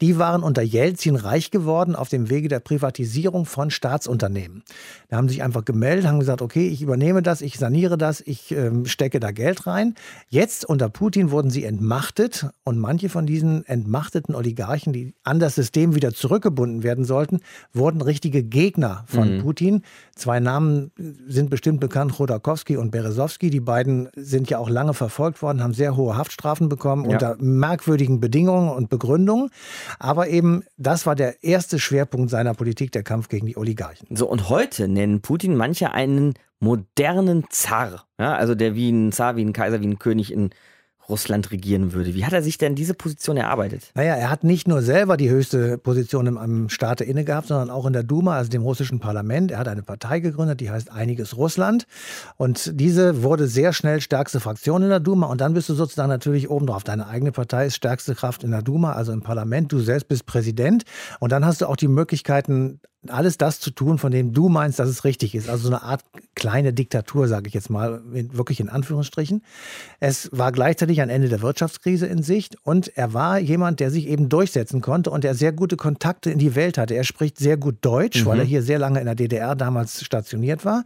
[0.00, 4.62] Die waren unter Jelzin reich geworden auf dem Wege der Privatisierung von Staatsunternehmen.
[5.08, 8.52] Da haben sich einfach gemeldet, haben gesagt, okay, ich übernehme das, ich saniere das, ich
[8.52, 9.94] ähm, stecke da Geld rein.
[10.28, 15.54] Jetzt unter Putin wurden sie entmachtet und manche von diesen entmachteten Oligarchen, die an das
[15.54, 17.40] System wieder zurückgebunden werden sollten,
[17.72, 19.42] wurden richtige Gegner von mhm.
[19.42, 19.82] Putin.
[20.14, 20.90] Zwei Namen
[21.26, 23.50] sind bestimmt bekannt, Chodorkowski und Berezowski.
[23.50, 27.12] Die beiden sind ja auch lange verfolgt worden, haben sehr hohe Haftstrafen bekommen ja.
[27.12, 29.50] unter merkwürdigen Bedingungen und Begründungen.
[29.98, 34.14] Aber eben, das war der erste Schwerpunkt seiner Politik, der Kampf gegen die Oligarchen.
[34.14, 38.06] So, und heute nennen Putin manche einen modernen Zar.
[38.18, 40.50] Ja, also der wie ein Zar, wie ein Kaiser, wie ein König in
[41.08, 42.14] Russland regieren würde.
[42.14, 43.90] Wie hat er sich denn diese Position erarbeitet?
[43.94, 47.70] Naja, er hat nicht nur selber die höchste Position im, im Staate inne gehabt, sondern
[47.70, 49.50] auch in der Duma, also dem russischen Parlament.
[49.50, 51.86] Er hat eine Partei gegründet, die heißt Einiges Russland.
[52.36, 55.26] Und diese wurde sehr schnell stärkste Fraktion in der Duma.
[55.26, 56.84] Und dann bist du sozusagen natürlich oben drauf.
[56.84, 59.72] Deine eigene Partei ist stärkste Kraft in der Duma, also im Parlament.
[59.72, 60.84] Du selbst bist Präsident.
[61.20, 64.78] Und dann hast du auch die Möglichkeiten, alles das zu tun, von dem du meinst,
[64.78, 65.48] dass es richtig ist.
[65.48, 69.42] Also so eine Art kleine Diktatur, sage ich jetzt mal, wirklich in Anführungsstrichen.
[70.00, 74.08] Es war gleichzeitig ein Ende der Wirtschaftskrise in Sicht und er war jemand, der sich
[74.08, 76.94] eben durchsetzen konnte und der sehr gute Kontakte in die Welt hatte.
[76.94, 78.26] Er spricht sehr gut Deutsch, mhm.
[78.26, 80.84] weil er hier sehr lange in der DDR damals stationiert war.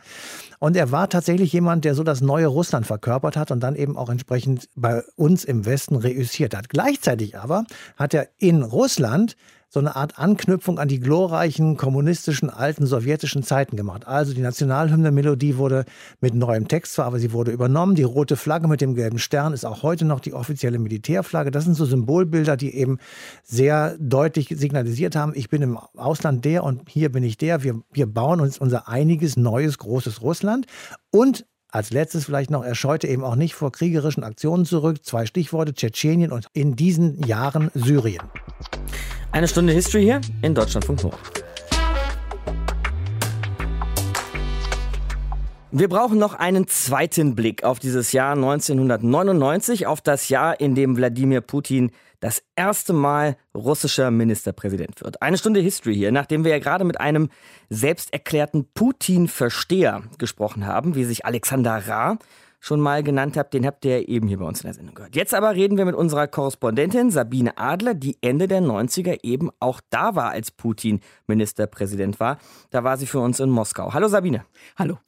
[0.59, 3.97] Und er war tatsächlich jemand, der so das neue Russland verkörpert hat und dann eben
[3.97, 6.69] auch entsprechend bei uns im Westen reüssiert hat.
[6.69, 7.65] Gleichzeitig aber
[7.97, 9.37] hat er in Russland
[9.69, 14.07] so eine Art Anknüpfung an die glorreichen kommunistischen alten sowjetischen Zeiten gemacht.
[14.07, 15.85] Also die Nationalhymne-Melodie wurde
[16.21, 17.95] mit neuem Text zwar, aber sie wurde übernommen.
[17.95, 21.51] Die rote Flagge mit dem gelben Stern ist auch heute noch die offizielle Militärflagge.
[21.51, 22.99] Das sind so Symbolbilder, die eben
[23.43, 27.63] sehr deutlich signalisiert haben, ich bin im Ausland der und hier bin ich der.
[27.63, 30.67] Wir, wir bauen uns unser einiges neues, großes Russland.
[31.11, 35.05] Und als letztes vielleicht noch, er scheute eben auch nicht vor kriegerischen Aktionen zurück.
[35.05, 38.23] Zwei Stichworte, Tschetschenien und in diesen Jahren Syrien.
[39.33, 41.19] Eine Stunde History hier in Deutschlandfunk Nova.
[45.71, 50.97] Wir brauchen noch einen zweiten Blick auf dieses Jahr 1999, auf das Jahr, in dem
[50.97, 55.23] Wladimir Putin das erste Mal russischer Ministerpräsident wird.
[55.23, 57.29] Eine Stunde History hier, nachdem wir ja gerade mit einem
[57.71, 62.19] selbsterklärten Putin-Versteher gesprochen haben, wie sich Alexander Ra
[62.61, 65.15] schon mal genannt habe, den habt ihr eben hier bei uns in der Sendung gehört.
[65.15, 69.81] Jetzt aber reden wir mit unserer Korrespondentin Sabine Adler, die Ende der 90er eben auch
[69.91, 72.39] da war, als Putin Ministerpräsident war.
[72.71, 73.95] Da war sie für uns in Moskau.
[73.95, 74.45] Hallo Sabine.
[74.77, 74.99] Hallo.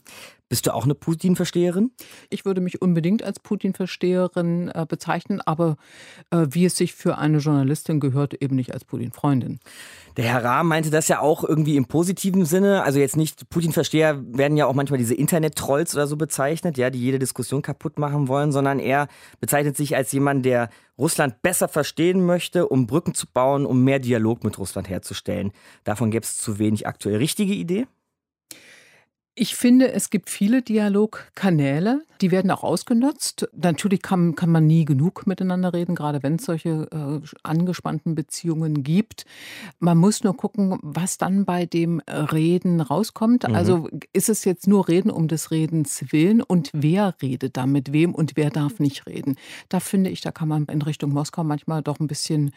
[0.50, 1.92] Bist du auch eine Putin-Versteherin?
[2.28, 5.76] Ich würde mich unbedingt als Putin-Versteherin äh, bezeichnen, aber
[6.32, 9.60] äh, wie es sich für eine Journalistin gehört, eben nicht als Putin-Freundin.
[10.16, 12.82] Der Herr Rahm meinte das ja auch irgendwie im positiven Sinne.
[12.82, 16.98] Also jetzt nicht Putin-Versteher werden ja auch manchmal diese Internet-Trolls oder so bezeichnet, ja, die
[16.98, 19.06] jede Diskussion kaputt machen wollen, sondern er
[19.38, 24.00] bezeichnet sich als jemand, der Russland besser verstehen möchte, um Brücken zu bauen, um mehr
[24.00, 25.52] Dialog mit Russland herzustellen.
[25.84, 27.18] Davon gäbe es zu wenig aktuell.
[27.18, 27.86] Richtige Idee?
[29.42, 33.48] Ich finde, es gibt viele Dialogkanäle, die werden auch ausgenutzt.
[33.57, 38.83] Natürlich kann, kann man nie genug miteinander reden, gerade wenn es solche äh, angespannten Beziehungen
[38.83, 39.24] gibt.
[39.79, 43.48] Man muss nur gucken, was dann bei dem Reden rauskommt.
[43.48, 43.55] Mhm.
[43.55, 47.94] Also ist es jetzt nur Reden um des Redens willen und wer redet da mit
[47.94, 49.37] wem und wer darf nicht reden.
[49.70, 52.50] Da finde ich, da kann man in Richtung Moskau manchmal doch ein bisschen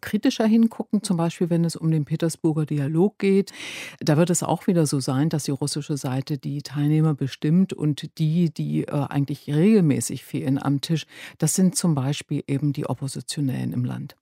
[0.00, 1.02] kritischer hingucken.
[1.02, 3.52] Zum Beispiel, wenn es um den Petersburger Dialog geht.
[4.00, 7.72] Da wird es auch wieder so sein, dass die russische Seite Seite die Teilnehmer bestimmt
[7.72, 11.06] und die, die äh, eigentlich regelmäßig fehlen am Tisch,
[11.38, 14.16] das sind zum Beispiel eben die Oppositionellen im Land.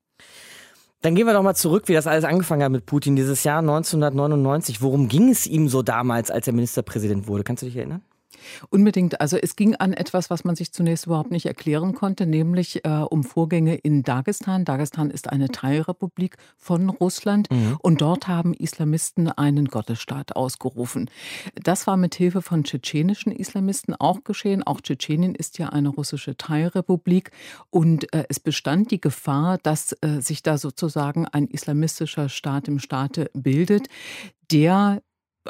[1.03, 3.61] Dann gehen wir doch mal zurück, wie das alles angefangen hat mit Putin, dieses Jahr
[3.61, 4.83] 1999.
[4.83, 7.45] Worum ging es ihm so damals, als er Ministerpräsident wurde?
[7.45, 8.03] Kannst du dich erinnern?
[8.71, 9.21] Unbedingt.
[9.21, 12.89] Also es ging an etwas, was man sich zunächst überhaupt nicht erklären konnte, nämlich äh,
[12.89, 14.65] um Vorgänge in Dagestan.
[14.65, 17.79] Dagestan ist eine Teilrepublik von Russland mhm.
[17.81, 21.11] und dort haben Islamisten einen Gottesstaat ausgerufen.
[21.55, 24.63] Das war mit Hilfe von tschetschenischen Islamisten auch geschehen.
[24.63, 27.31] Auch Tschetschenien ist ja eine russische Teilrepublik
[27.71, 32.79] und äh, es bestand die Gefahr, dass äh, sich da sozusagen ein islamistischer Staat im
[32.79, 33.89] Staate bildet,
[34.51, 35.03] der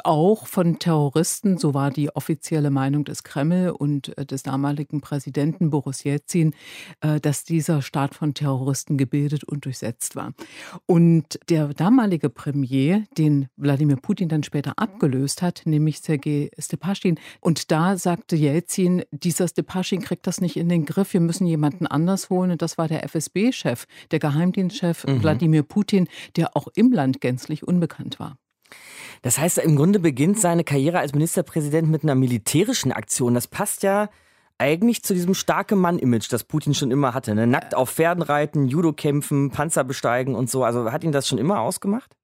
[0.03, 5.69] auch von Terroristen, so war die offizielle Meinung des Kreml und äh, des damaligen Präsidenten
[5.69, 6.53] Boris Jelzin,
[7.01, 10.33] äh, dass dieser Staat von Terroristen gebildet und durchsetzt war.
[10.85, 17.71] Und der damalige Premier, den Wladimir Putin dann später abgelöst hat, nämlich Sergei Stepaschin, und
[17.71, 22.29] da sagte Jelzin, dieser Stepaschin kriegt das nicht in den Griff, wir müssen jemanden anders
[22.29, 22.51] holen.
[22.51, 25.21] Und das war der FSB-Chef, der Geheimdienstchef mhm.
[25.21, 28.37] Wladimir Putin, der auch im Land gänzlich unbekannt war.
[29.21, 33.33] Das heißt, im Grunde beginnt seine Karriere als Ministerpräsident mit einer militärischen Aktion.
[33.33, 34.09] Das passt ja
[34.57, 37.33] eigentlich zu diesem starke Mann-Image, das Putin schon immer hatte.
[37.33, 37.47] Ne?
[37.47, 40.63] Nackt auf Pferden reiten, Judo kämpfen, Panzer besteigen und so.
[40.63, 42.15] Also hat ihn das schon immer ausgemacht?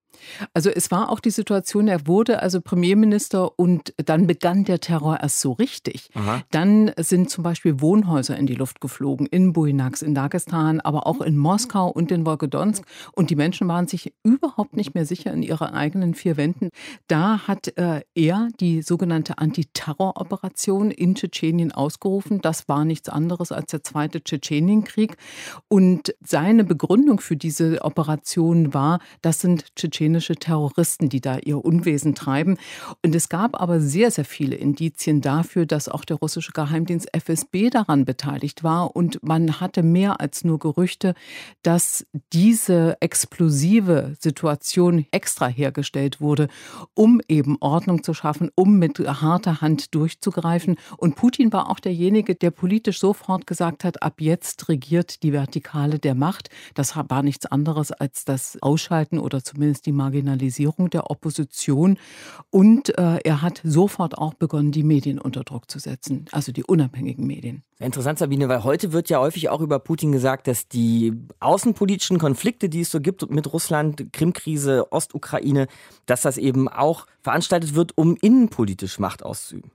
[0.53, 5.19] Also es war auch die Situation, er wurde also Premierminister und dann begann der Terror
[5.21, 6.09] erst so richtig.
[6.13, 6.41] Aha.
[6.51, 11.21] Dann sind zum Beispiel Wohnhäuser in die Luft geflogen, in Buinax, in Dagestan, aber auch
[11.21, 12.83] in Moskau und in Wolgodonsk.
[13.13, 16.69] Und die Menschen waren sich überhaupt nicht mehr sicher in ihren eigenen vier Wänden.
[17.07, 22.41] Da hat äh, er die sogenannte Antiterroroperation in Tschetschenien ausgerufen.
[22.41, 25.17] Das war nichts anderes als der zweite Tschetschenienkrieg.
[25.67, 31.63] Und seine Begründung für diese Operation war, das sind Tschetschenien tschetschenische Terroristen, die da ihr
[31.63, 32.57] Unwesen treiben.
[33.03, 37.69] Und es gab aber sehr, sehr viele Indizien dafür, dass auch der russische Geheimdienst FSB
[37.69, 38.95] daran beteiligt war.
[38.95, 41.15] Und man hatte mehr als nur Gerüchte,
[41.63, 46.47] dass diese explosive Situation extra hergestellt wurde,
[46.93, 50.75] um eben Ordnung zu schaffen, um mit harter Hand durchzugreifen.
[50.97, 55.99] Und Putin war auch derjenige, der politisch sofort gesagt hat, ab jetzt regiert die Vertikale
[55.99, 56.49] der Macht.
[56.75, 61.97] Das war nichts anderes als das Ausschalten oder zumindest die Marginalisierung der Opposition
[62.49, 66.63] und äh, er hat sofort auch begonnen, die Medien unter Druck zu setzen, also die
[66.63, 67.63] unabhängigen Medien.
[67.79, 72.69] Interessant, Sabine, weil heute wird ja häufig auch über Putin gesagt, dass die außenpolitischen Konflikte,
[72.69, 75.67] die es so gibt mit Russland, Krimkrise, Ostukraine,
[76.05, 79.71] dass das eben auch veranstaltet wird, um innenpolitisch Macht auszuüben.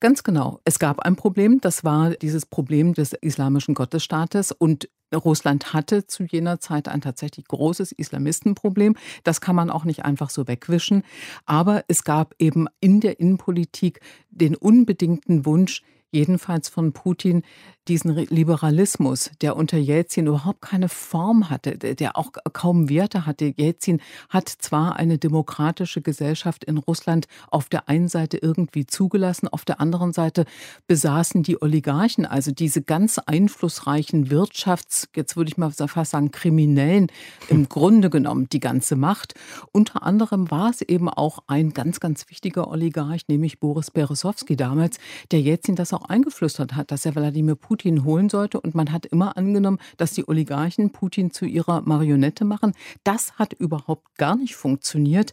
[0.00, 0.60] Ganz genau.
[0.64, 6.24] Es gab ein Problem, das war dieses Problem des islamischen Gottesstaates und Russland hatte zu
[6.24, 8.96] jener Zeit ein tatsächlich großes Islamistenproblem.
[9.22, 11.04] Das kann man auch nicht einfach so wegwischen.
[11.46, 14.00] Aber es gab eben in der Innenpolitik
[14.30, 15.82] den unbedingten Wunsch,
[16.14, 17.42] jedenfalls von Putin,
[17.88, 23.52] diesen Liberalismus, der unter Jelzin überhaupt keine Form hatte, der auch kaum Werte hatte.
[23.56, 24.00] Jelzin
[24.30, 29.80] hat zwar eine demokratische Gesellschaft in Russland auf der einen Seite irgendwie zugelassen, auf der
[29.80, 30.46] anderen Seite
[30.86, 37.08] besaßen die Oligarchen, also diese ganz einflussreichen Wirtschafts, jetzt würde ich mal fast sagen, Kriminellen,
[37.48, 39.34] im Grunde genommen die ganze Macht.
[39.72, 44.96] Unter anderem war es eben auch ein ganz, ganz wichtiger Oligarch, nämlich Boris Berezowski damals,
[45.32, 48.60] der Jelzin das auch eingeflüstert hat, dass er Wladimir Putin Putin holen sollte.
[48.60, 52.72] Und man hat immer angenommen, dass die Oligarchen Putin zu ihrer Marionette machen.
[53.02, 55.32] Das hat überhaupt gar nicht funktioniert.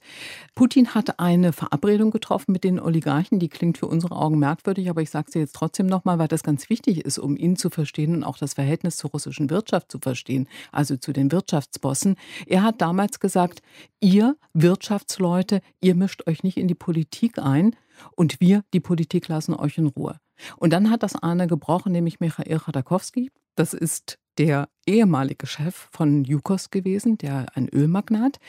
[0.55, 5.01] Putin hat eine Verabredung getroffen mit den Oligarchen, die klingt für unsere Augen merkwürdig, aber
[5.01, 8.15] ich sage sie jetzt trotzdem nochmal, weil das ganz wichtig ist, um ihn zu verstehen
[8.15, 12.15] und auch das Verhältnis zur russischen Wirtschaft zu verstehen, also zu den Wirtschaftsbossen.
[12.47, 13.61] Er hat damals gesagt,
[13.99, 17.75] ihr Wirtschaftsleute, ihr mischt euch nicht in die Politik ein
[18.15, 20.20] und wir, die Politik, lassen euch in Ruhe.
[20.57, 23.31] Und dann hat das eine gebrochen, nämlich Michael Chodakowski.
[23.55, 28.39] Das ist der ehemalige Chef von Yukos gewesen, der ein Ölmagnat,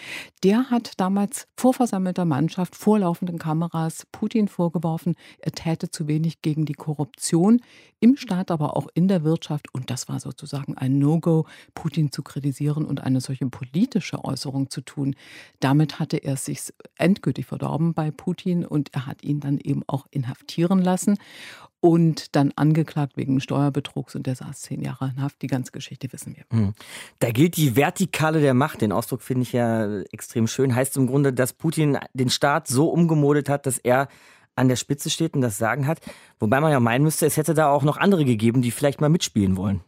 [0.45, 6.41] der hat damals vor versammelter Mannschaft, vor laufenden Kameras Putin vorgeworfen, er täte zu wenig
[6.41, 7.61] gegen die Korruption
[8.01, 9.75] im Staat, aber auch in der Wirtschaft.
[9.75, 14.81] Und das war sozusagen ein No-Go, Putin zu kritisieren und eine solche politische Äußerung zu
[14.81, 15.15] tun.
[15.61, 20.07] Damit hatte er sich endgültig verdorben bei Putin und er hat ihn dann eben auch
[20.11, 21.19] inhaftieren lassen
[21.83, 25.43] und dann angeklagt wegen Steuerbetrugs und der saß zehn Jahre in Haft.
[25.43, 26.45] Die ganze Geschichte wissen wir.
[26.57, 26.75] Hm.
[27.19, 28.83] Da gilt die Vertikale der Macht.
[28.83, 30.77] Den Ausdruck finde ich ja extrem schön.
[30.77, 34.07] Heißt im Grunde, dass Putin den Staat so umgemodet hat, dass er
[34.55, 36.01] an der Spitze steht und das Sagen hat.
[36.39, 39.09] Wobei man ja meinen müsste, es hätte da auch noch andere gegeben, die vielleicht mal
[39.09, 39.81] mitspielen wollen.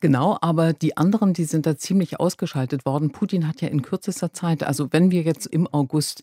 [0.00, 3.10] Genau, aber die anderen, die sind da ziemlich ausgeschaltet worden.
[3.10, 6.22] Putin hat ja in kürzester Zeit, also wenn wir jetzt im August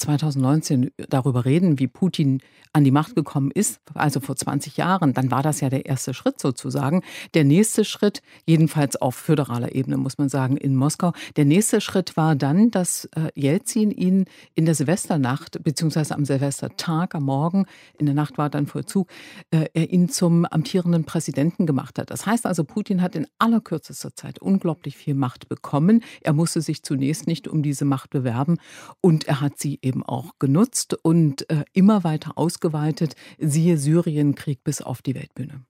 [0.00, 2.40] 2019 darüber reden, wie Putin
[2.72, 6.14] an die Macht gekommen ist, also vor 20 Jahren, dann war das ja der erste
[6.14, 7.02] Schritt sozusagen.
[7.34, 12.16] Der nächste Schritt, jedenfalls auf föderaler Ebene, muss man sagen, in Moskau, der nächste Schritt
[12.16, 17.66] war dann, dass äh, Jelzin ihn in der Silvesternacht, beziehungsweise am Silvestertag, am Morgen,
[17.98, 19.08] in der Nacht war dann Vollzug,
[19.50, 22.10] äh, er ihn zum amtierenden Präsidenten gemacht hat.
[22.10, 26.04] Das heißt also, Putin hat in allerkürzester Zeit unglaublich viel Macht bekommen.
[26.20, 28.58] Er musste sich zunächst nicht um diese Macht bewerben
[29.00, 33.14] und er hat sie eben auch genutzt und äh, immer weiter ausgeweitet.
[33.38, 35.62] Siehe Syrienkrieg bis auf die Weltbühne.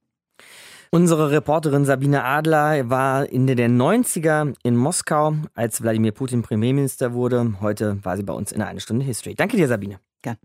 [0.93, 7.61] Unsere Reporterin Sabine Adler war Ende der 90er in Moskau, als Wladimir Putin Premierminister wurde.
[7.61, 9.37] Heute war sie bei uns in einer Stunde History.
[9.37, 10.01] Danke dir, Sabine.
[10.23, 10.37] Gern.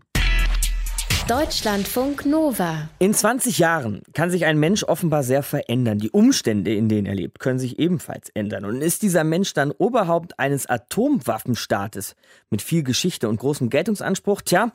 [1.28, 2.88] Deutschlandfunk Nova.
[3.00, 5.98] In 20 Jahren kann sich ein Mensch offenbar sehr verändern.
[5.98, 8.64] Die Umstände, in denen er lebt, können sich ebenfalls ändern.
[8.64, 12.14] Und ist dieser Mensch dann Oberhaupt eines Atomwaffenstaates
[12.48, 14.40] mit viel Geschichte und großem Geltungsanspruch?
[14.40, 14.70] Tja,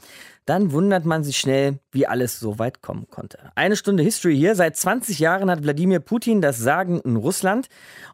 [0.46, 3.40] dann wundert man sich schnell, wie alles so weit kommen konnte.
[3.56, 4.56] Eine Stunde History hier.
[4.56, 7.70] Seit 20 Jahren hat Wladimir Putin das Sagen in Russland.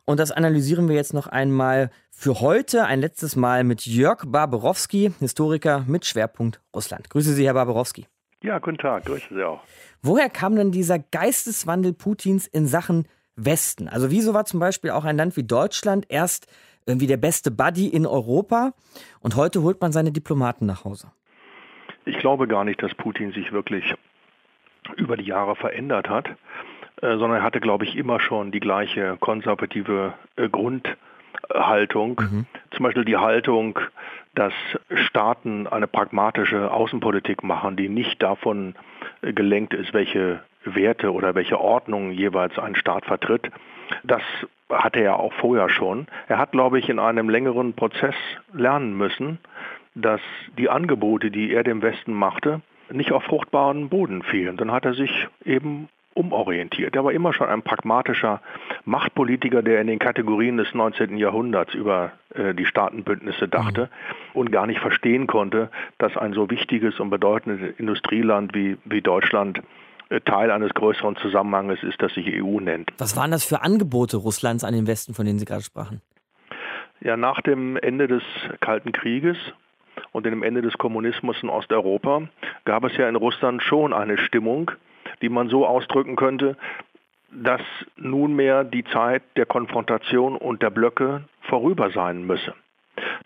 [0.05, 2.85] Und das analysieren wir jetzt noch einmal für heute.
[2.85, 7.09] Ein letztes Mal mit Jörg Barbarowski, Historiker mit Schwerpunkt Russland.
[7.09, 8.05] Grüße Sie, Herr Barbarowski.
[8.43, 9.61] Ja, guten Tag, grüße Sie auch.
[10.03, 13.87] Woher kam denn dieser Geisteswandel Putins in Sachen Westen?
[13.87, 16.47] Also wieso war zum Beispiel auch ein Land wie Deutschland erst
[16.85, 18.73] irgendwie der beste Buddy in Europa
[19.21, 21.11] und heute holt man seine Diplomaten nach Hause?
[22.05, 23.95] Ich glaube gar nicht, dass Putin sich wirklich
[24.95, 26.27] über die Jahre verändert hat,
[27.01, 32.21] äh, sondern er hatte, glaube ich, immer schon die gleiche konservative äh, Grundhaltung.
[32.21, 32.45] Mhm.
[32.71, 33.79] Zum Beispiel die Haltung,
[34.37, 34.53] dass
[35.07, 38.75] Staaten eine pragmatische Außenpolitik machen, die nicht davon
[39.21, 43.49] äh, gelenkt ist, welche Werte oder welche Ordnung jeweils ein Staat vertritt.
[44.03, 44.21] Das
[44.69, 46.07] hatte er auch vorher schon.
[46.27, 48.15] Er hat, glaube ich, in einem längeren Prozess
[48.53, 49.39] lernen müssen,
[49.95, 50.21] dass
[50.57, 54.57] die Angebote, die er dem Westen machte, nicht auf fruchtbaren Boden fielen.
[54.57, 56.95] Dann hat er sich eben umorientiert.
[56.95, 58.41] Er war immer schon ein pragmatischer
[58.85, 61.17] Machtpolitiker, der in den Kategorien des 19.
[61.17, 63.89] Jahrhunderts über äh, die Staatenbündnisse dachte
[64.33, 64.39] mhm.
[64.39, 69.61] und gar nicht verstehen konnte, dass ein so wichtiges und bedeutendes Industrieland wie, wie Deutschland
[70.09, 72.91] äh, Teil eines größeren Zusammenhanges ist, das sich EU nennt.
[72.97, 76.01] Was waren das für Angebote Russlands an den Westen, von denen Sie gerade sprachen?
[76.99, 78.23] Ja, nach dem Ende des
[78.59, 79.37] Kalten Krieges
[80.11, 82.23] und dem Ende des Kommunismus in Osteuropa
[82.65, 84.71] gab es ja in Russland schon eine Stimmung,
[85.21, 86.57] die man so ausdrücken könnte,
[87.31, 87.61] dass
[87.97, 92.53] nunmehr die Zeit der Konfrontation und der Blöcke vorüber sein müsse.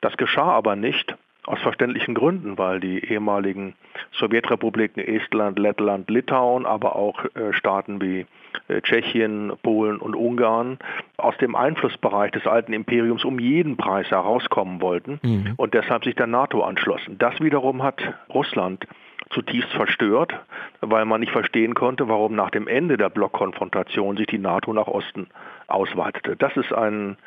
[0.02, 3.74] Das geschah aber nicht aus verständlichen Gründen, weil die ehemaligen
[4.12, 8.28] Sowjetrepubliken Estland, Lettland, Litauen, aber auch äh, Staaten wie
[8.68, 10.78] äh, Tschechien, Polen und Ungarn
[11.18, 15.54] aus dem Einflussbereich des alten Imperiums um jeden Preis herauskommen wollten mhm.
[15.58, 17.18] und deshalb sich der NATO anschlossen.
[17.18, 18.02] Das wiederum hat
[18.32, 18.86] Russland
[19.34, 20.34] zutiefst verstört,
[20.82, 24.88] weil man nicht verstehen konnte, warum nach dem Ende der Blockkonfrontation sich die NATO nach
[24.88, 25.28] Osten
[25.68, 26.36] ausweitete.
[26.36, 27.18] Das ist ein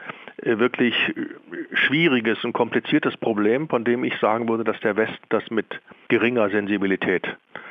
[0.42, 0.94] äh, wirklich
[1.72, 5.66] schwieriges und kompliziertes Problem, von dem ich sagen würde, dass der Westen das mit
[6.08, 7.24] geringer Sensibilität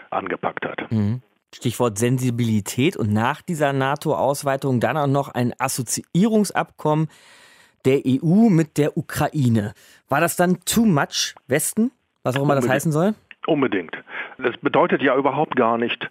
[0.10, 0.91] angepackt hat.
[0.91, 1.22] Mhm.
[1.54, 7.10] Stichwort Sensibilität und nach dieser NATO-Ausweitung dann auch noch ein Assoziierungsabkommen
[7.86, 9.74] der EU mit der Ukraine.
[10.10, 11.91] War das dann too much Westen?
[12.24, 13.15] Was auch immer das heißen soll?
[13.45, 13.97] Unbedingt.
[14.38, 16.10] Das bedeutet ja überhaupt gar nicht,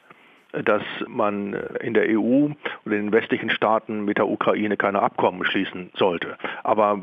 [0.53, 2.51] dass man in der EU
[2.85, 6.37] oder in den westlichen Staaten mit der Ukraine keine Abkommen schließen sollte.
[6.63, 7.01] Aber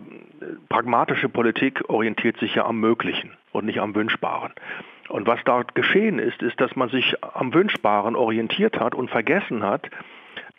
[0.69, 4.53] pragmatische Politik orientiert sich ja am Möglichen und nicht am Wünschbaren.
[5.09, 9.63] Und was dort geschehen ist, ist, dass man sich am Wünschbaren orientiert hat und vergessen
[9.63, 9.89] hat,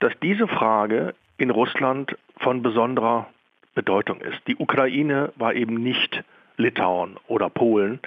[0.00, 3.28] dass diese Frage in Russland von besonderer
[3.76, 4.40] Bedeutung ist.
[4.48, 6.24] Die Ukraine war eben nicht
[6.56, 8.00] Litauen oder Polen,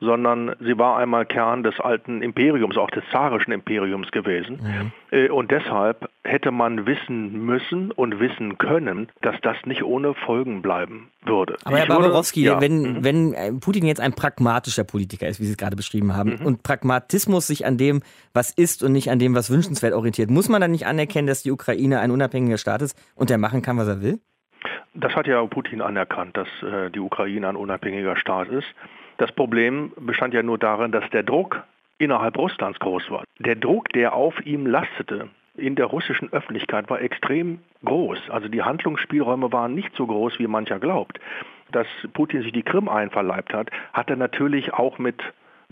[0.00, 4.60] sondern sie war einmal Kern des alten Imperiums, auch des zarischen Imperiums gewesen.
[4.62, 4.92] Mhm.
[5.10, 10.62] Äh, und deshalb hätte man wissen müssen und wissen können, dass das nicht ohne Folgen
[10.62, 11.56] bleiben würde.
[11.64, 12.60] Aber Herr Barbarowski, ja.
[12.60, 13.04] wenn, mhm.
[13.04, 16.46] wenn äh, Putin jetzt ein pragmatischer Politiker ist, wie Sie es gerade beschrieben haben, mhm.
[16.46, 18.02] und Pragmatismus sich an dem,
[18.34, 21.42] was ist und nicht an dem, was wünschenswert orientiert, muss man dann nicht anerkennen, dass
[21.42, 24.20] die Ukraine ein unabhängiger Staat ist und der machen kann, was er will?
[24.94, 28.66] Das hat ja Putin anerkannt, dass äh, die Ukraine ein unabhängiger Staat ist.
[29.18, 31.62] Das Problem bestand ja nur darin, dass der Druck
[31.98, 33.24] innerhalb Russlands groß war.
[33.40, 38.30] Der Druck, der auf ihm lastete, in der russischen Öffentlichkeit war extrem groß.
[38.30, 41.18] Also die Handlungsspielräume waren nicht so groß, wie mancher glaubt.
[41.72, 45.20] Dass Putin sich die Krim einverleibt hat, hatte natürlich auch mit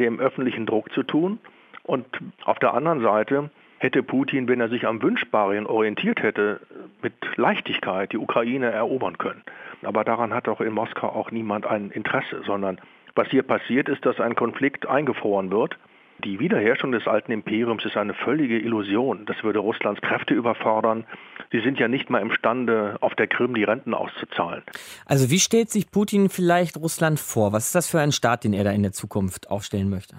[0.01, 1.39] dem öffentlichen Druck zu tun.
[1.85, 2.05] Und
[2.45, 6.61] auf der anderen Seite hätte Putin, wenn er sich am Wünschbaren orientiert hätte,
[7.01, 9.45] mit Leichtigkeit die Ukraine erobern können.
[9.83, 12.81] Aber daran hat doch in Moskau auch niemand ein Interesse, sondern
[13.17, 15.77] was hier passiert ist, dass ein Konflikt eingefroren wird.
[16.25, 19.27] Die Wiederherstellung des alten Imperiums ist eine völlige Illusion.
[19.27, 21.05] Das würde Russlands Kräfte überfordern.
[21.53, 24.63] Sie sind ja nicht mal imstande, auf der Krim die Renten auszuzahlen.
[25.05, 27.53] Also wie stellt sich Putin vielleicht Russland vor?
[27.53, 30.17] Was ist das für ein Staat, den er da in der Zukunft aufstellen möchte?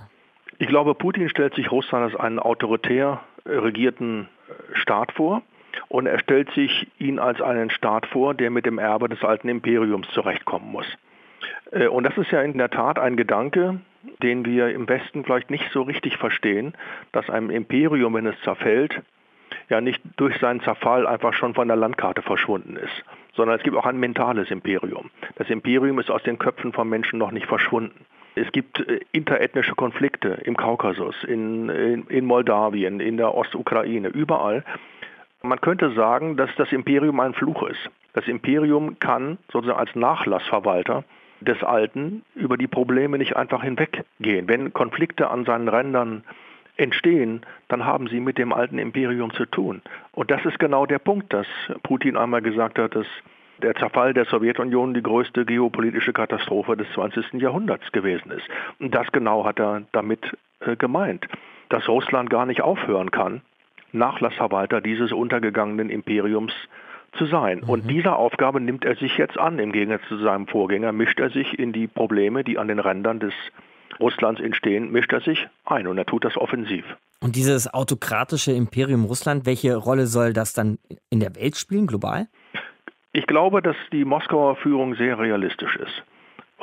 [0.60, 4.28] Ich glaube, Putin stellt sich Russland als einen autoritär regierten
[4.74, 5.42] Staat vor
[5.88, 9.50] und er stellt sich ihn als einen Staat vor, der mit dem Erbe des alten
[9.50, 10.86] Imperiums zurechtkommen muss.
[11.72, 13.80] Äh, und das ist ja in der Tat ein Gedanke,
[14.22, 16.74] den wir im Westen vielleicht nicht so richtig verstehen,
[17.12, 19.02] dass ein Imperium, wenn es zerfällt,
[19.70, 23.04] ja nicht durch seinen Zerfall einfach schon von der Landkarte verschwunden ist,
[23.36, 25.10] sondern es gibt auch ein mentales Imperium.
[25.36, 28.06] Das Imperium ist aus den Köpfen von Menschen noch nicht verschwunden.
[28.36, 34.64] Es gibt äh, interethnische Konflikte im Kaukasus, in, in, in Moldawien, in der Ostukraine, überall.
[35.42, 37.90] Man könnte sagen, dass das Imperium ein Fluch ist.
[38.14, 41.04] Das Imperium kann sozusagen als Nachlassverwalter
[41.42, 44.48] des Alten über die Probleme nicht einfach hinweggehen.
[44.48, 46.24] Wenn Konflikte an seinen Rändern
[46.78, 49.82] entstehen, dann haben sie mit dem alten Imperium zu tun.
[50.12, 51.48] Und das ist genau der Punkt, dass
[51.84, 53.08] Putin einmal gesagt hat, dass
[53.62, 57.34] der Zerfall der Sowjetunion die größte geopolitische Katastrophe des 20.
[57.34, 58.48] Jahrhunderts gewesen ist.
[58.80, 61.28] Und das genau hat er damit äh, gemeint,
[61.70, 63.42] dass Russland gar nicht aufhören kann,
[63.92, 66.54] Nachlassverwalter dieses untergegangenen Imperiums
[67.14, 67.60] zu sein.
[67.60, 67.70] Mhm.
[67.70, 69.60] Und dieser Aufgabe nimmt er sich jetzt an.
[69.60, 73.20] Im Gegensatz zu seinem Vorgänger mischt er sich in die Probleme, die an den Rändern
[73.20, 73.34] des
[74.00, 76.86] Russlands entstehen, mischt er sich ein und er tut das offensiv.
[77.20, 80.78] Und dieses autokratische Imperium Russland, welche Rolle soll das dann
[81.10, 82.28] in der Welt spielen, global?
[83.12, 86.04] Ich glaube, dass die Moskauer Führung sehr realistisch ist.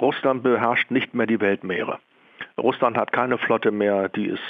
[0.01, 1.99] Russland beherrscht nicht mehr die Weltmeere.
[2.57, 4.41] Russland hat keine Flotte mehr, die es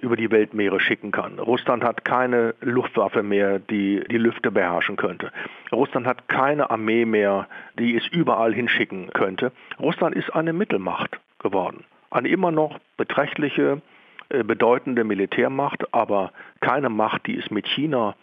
[0.00, 1.38] über die Weltmeere schicken kann.
[1.38, 5.32] Russland hat keine Luftwaffe mehr, die die Lüfte beherrschen könnte.
[5.72, 9.52] Russland hat keine Armee mehr, die es überall hinschicken könnte.
[9.80, 11.84] Russland ist eine Mittelmacht geworden.
[12.10, 13.82] Eine immer noch beträchtliche,
[14.30, 18.14] äh, bedeutende Militärmacht, aber keine Macht, die es mit China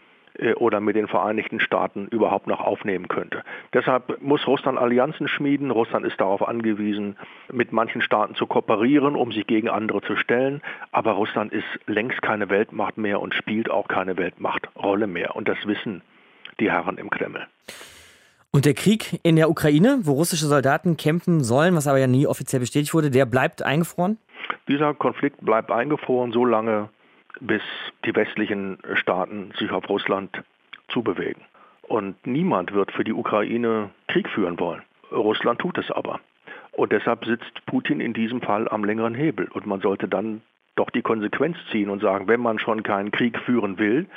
[0.57, 3.43] oder mit den Vereinigten Staaten überhaupt noch aufnehmen könnte.
[3.73, 5.71] Deshalb muss Russland Allianzen schmieden.
[5.71, 7.15] Russland ist darauf angewiesen,
[7.51, 10.61] mit manchen Staaten zu kooperieren, um sich gegen andere zu stellen.
[10.91, 15.35] Aber Russland ist längst keine Weltmacht mehr und spielt auch keine Weltmachtrolle mehr.
[15.35, 16.01] Und das wissen
[16.59, 17.47] die Herren im Kreml.
[18.51, 22.25] Und der Krieg in der Ukraine, wo russische Soldaten kämpfen sollen, was aber ja nie
[22.25, 24.17] offiziell bestätigt wurde, der bleibt eingefroren?
[24.69, 26.89] Dieser Konflikt bleibt eingefroren, solange
[27.39, 27.61] bis
[28.05, 30.43] die westlichen Staaten sich auf Russland
[30.87, 31.43] zubewegen.
[31.83, 34.81] Und niemand wird für die Ukraine Krieg führen wollen.
[35.11, 36.19] Russland tut es aber.
[36.71, 39.47] Und deshalb sitzt Putin in diesem Fall am längeren Hebel.
[39.53, 40.41] Und man sollte dann
[40.75, 44.07] doch die Konsequenz ziehen und sagen, wenn man schon keinen Krieg führen will,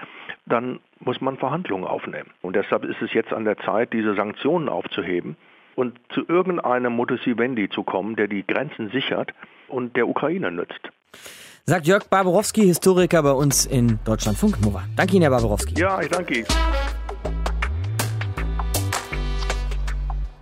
[0.46, 2.30] dann muss man Verhandlungen aufnehmen.
[2.42, 5.36] Und deshalb ist es jetzt an der Zeit, diese Sanktionen aufzuheben
[5.76, 9.32] und zu irgendeinem Modus vivendi zu kommen, der die Grenzen sichert
[9.68, 10.90] und der Ukraine nützt.
[11.68, 14.84] Sagt Jörg Barbarowski, Historiker bei uns in Deutschlandfunk Nova.
[14.96, 15.78] Danke Ihnen, Herr Barbarowski.
[15.78, 16.46] Ja, ich danke Ihnen.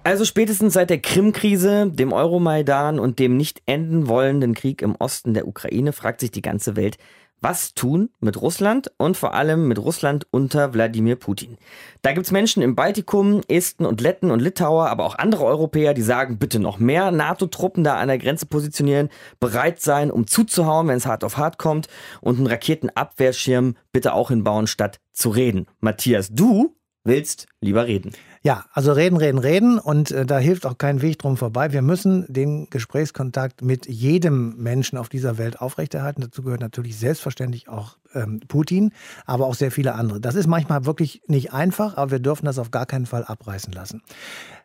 [0.05, 5.35] Also spätestens seit der Krim-Krise, dem Euromaidan und dem nicht enden wollenden Krieg im Osten
[5.35, 6.97] der Ukraine fragt sich die ganze Welt,
[7.41, 11.59] was tun mit Russland und vor allem mit Russland unter Wladimir Putin.
[12.03, 15.95] Da gibt es Menschen im Baltikum, Esten und Letten und Litauer, aber auch andere Europäer,
[15.95, 19.11] die sagen, bitte noch mehr NATO-Truppen da an der Grenze positionieren,
[19.41, 21.89] bereit sein, um zuzuhauen, wenn es hart auf hart kommt
[22.21, 25.67] und einen Raketenabwehrschirm bitte auch hinbauen, statt zu reden.
[25.81, 28.13] Matthias, du willst lieber reden.
[28.47, 31.73] Ja, also reden, reden, reden und äh, da hilft auch kein Weg drum vorbei.
[31.73, 36.21] Wir müssen den Gesprächskontakt mit jedem Menschen auf dieser Welt aufrechterhalten.
[36.21, 38.93] Dazu gehört natürlich selbstverständlich auch ähm, Putin,
[39.25, 40.21] aber auch sehr viele andere.
[40.21, 43.73] Das ist manchmal wirklich nicht einfach, aber wir dürfen das auf gar keinen Fall abreißen
[43.73, 44.01] lassen.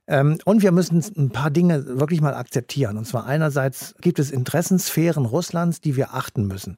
[0.07, 2.97] Ähm, und wir müssen ein paar Dinge wirklich mal akzeptieren.
[2.97, 6.77] Und zwar einerseits gibt es Interessensphären Russlands, die wir achten müssen.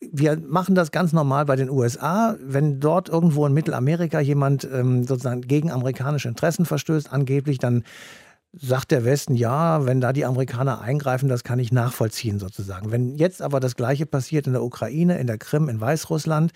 [0.00, 2.36] Wir machen das ganz normal bei den USA.
[2.40, 7.84] Wenn dort irgendwo in Mittelamerika jemand ähm, sozusagen gegen amerikanische Interessen verstößt, angeblich, dann
[8.54, 12.92] sagt der Westen, ja, wenn da die Amerikaner eingreifen, das kann ich nachvollziehen sozusagen.
[12.92, 16.52] Wenn jetzt aber das Gleiche passiert in der Ukraine, in der Krim, in Weißrussland,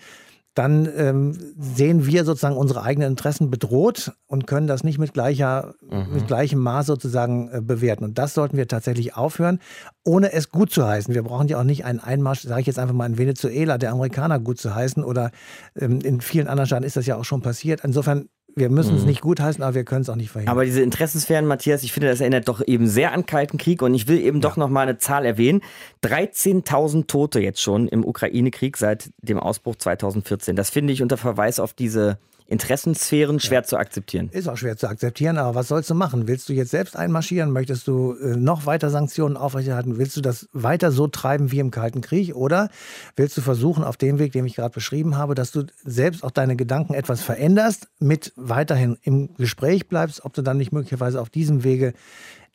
[0.57, 5.75] dann ähm, sehen wir sozusagen unsere eigenen Interessen bedroht und können das nicht mit, gleicher,
[5.81, 6.13] mhm.
[6.13, 8.03] mit gleichem Maß sozusagen äh, bewerten.
[8.03, 9.59] Und das sollten wir tatsächlich aufhören,
[10.03, 11.13] ohne es gut zu heißen.
[11.13, 13.91] Wir brauchen ja auch nicht einen Einmarsch, sage ich jetzt einfach mal in Venezuela, der
[13.91, 15.31] Amerikaner gut zu heißen oder
[15.79, 17.81] ähm, in vielen anderen Staaten ist das ja auch schon passiert.
[17.83, 19.09] Insofern Wir müssen es mhm.
[19.09, 20.51] nicht gutheißen, aber wir können es auch nicht verhindern.
[20.51, 23.83] Aber diese Interessensphären, Matthias, ich finde, das erinnert doch eben sehr an Kalten Krieg.
[23.83, 24.49] Und ich will eben ja.
[24.49, 25.61] doch noch mal eine Zahl erwähnen.
[26.03, 30.55] 13.000 Tote jetzt schon im Ukraine-Krieg seit dem Ausbruch 2014.
[30.55, 32.17] Das finde ich unter Verweis auf diese
[32.47, 33.63] Interessensphären schwer ja.
[33.63, 34.29] zu akzeptieren.
[34.31, 36.27] Ist auch schwer zu akzeptieren, aber was sollst du machen?
[36.27, 37.51] Willst du jetzt selbst einmarschieren?
[37.51, 39.97] Möchtest du äh, noch weiter Sanktionen aufrechterhalten?
[39.97, 42.35] Willst du das weiter so treiben wie im Kalten Krieg?
[42.35, 42.69] Oder
[43.17, 46.31] willst du versuchen, auf dem Weg, den ich gerade beschrieben habe, dass du selbst auch
[46.31, 51.29] deine Gedanken etwas veränderst, mit weiterhin im Gespräch bleibst, ob du dann nicht möglicherweise auf
[51.29, 51.93] diesem Wege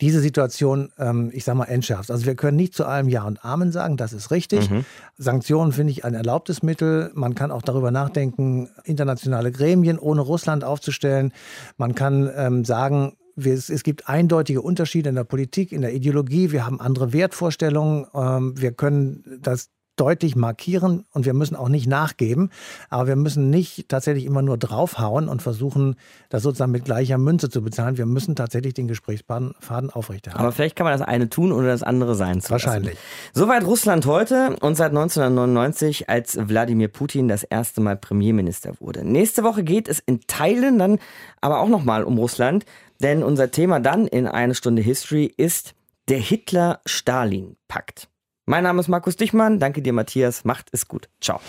[0.03, 2.11] diese Situation, ähm, ich sag mal, entschärft.
[2.11, 4.69] Also wir können nicht zu allem Ja und Amen sagen, das ist richtig.
[4.69, 4.85] Mhm.
[5.17, 7.13] Sanktionen finde ich ein erlaubtes Mittel.
[7.15, 11.33] Man kann auch darüber nachdenken, internationale Gremien ohne Russland aufzustellen.
[11.77, 16.51] Man kann ähm, sagen, es, es, gibt eindeutige Unterschiede in der Politik, in der Ideologie.
[16.51, 18.07] Wir haben andere Wertvorstellungen.
[18.13, 22.51] Ähm, wir können das deutlich markieren und wir müssen auch nicht nachgeben,
[22.89, 25.97] aber wir müssen nicht tatsächlich immer nur draufhauen und versuchen,
[26.31, 27.99] das sozusagen mit gleicher Münze zu bezahlen.
[27.99, 29.55] Wir müssen tatsächlich den Gesprächsfaden
[29.91, 30.43] aufrechterhalten.
[30.43, 32.41] Aber vielleicht kann man das eine tun oder das andere sein.
[32.41, 32.97] Zu Wahrscheinlich.
[33.33, 39.05] Soweit Russland heute und seit 1999, als Wladimir Putin das erste Mal Premierminister wurde.
[39.05, 40.99] Nächste Woche geht es in Teilen dann
[41.41, 42.65] aber auch nochmal um Russland,
[43.01, 45.75] denn unser Thema dann in eine Stunde History ist
[46.09, 48.09] der Hitler-Stalin-Pakt.
[48.47, 49.61] Mein Name ist Markus Dichmann.
[49.61, 50.45] Danke dir, Matthias.
[50.45, 51.09] Macht es gut.
[51.21, 51.41] Ciao.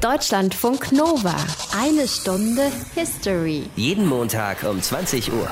[0.00, 1.34] Deutschlandfunk Nova.
[1.80, 3.62] Eine Stunde History.
[3.74, 5.48] Jeden Montag um 20 Uhr.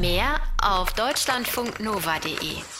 [0.00, 2.77] Mehr auf deutschlandfunknova.de.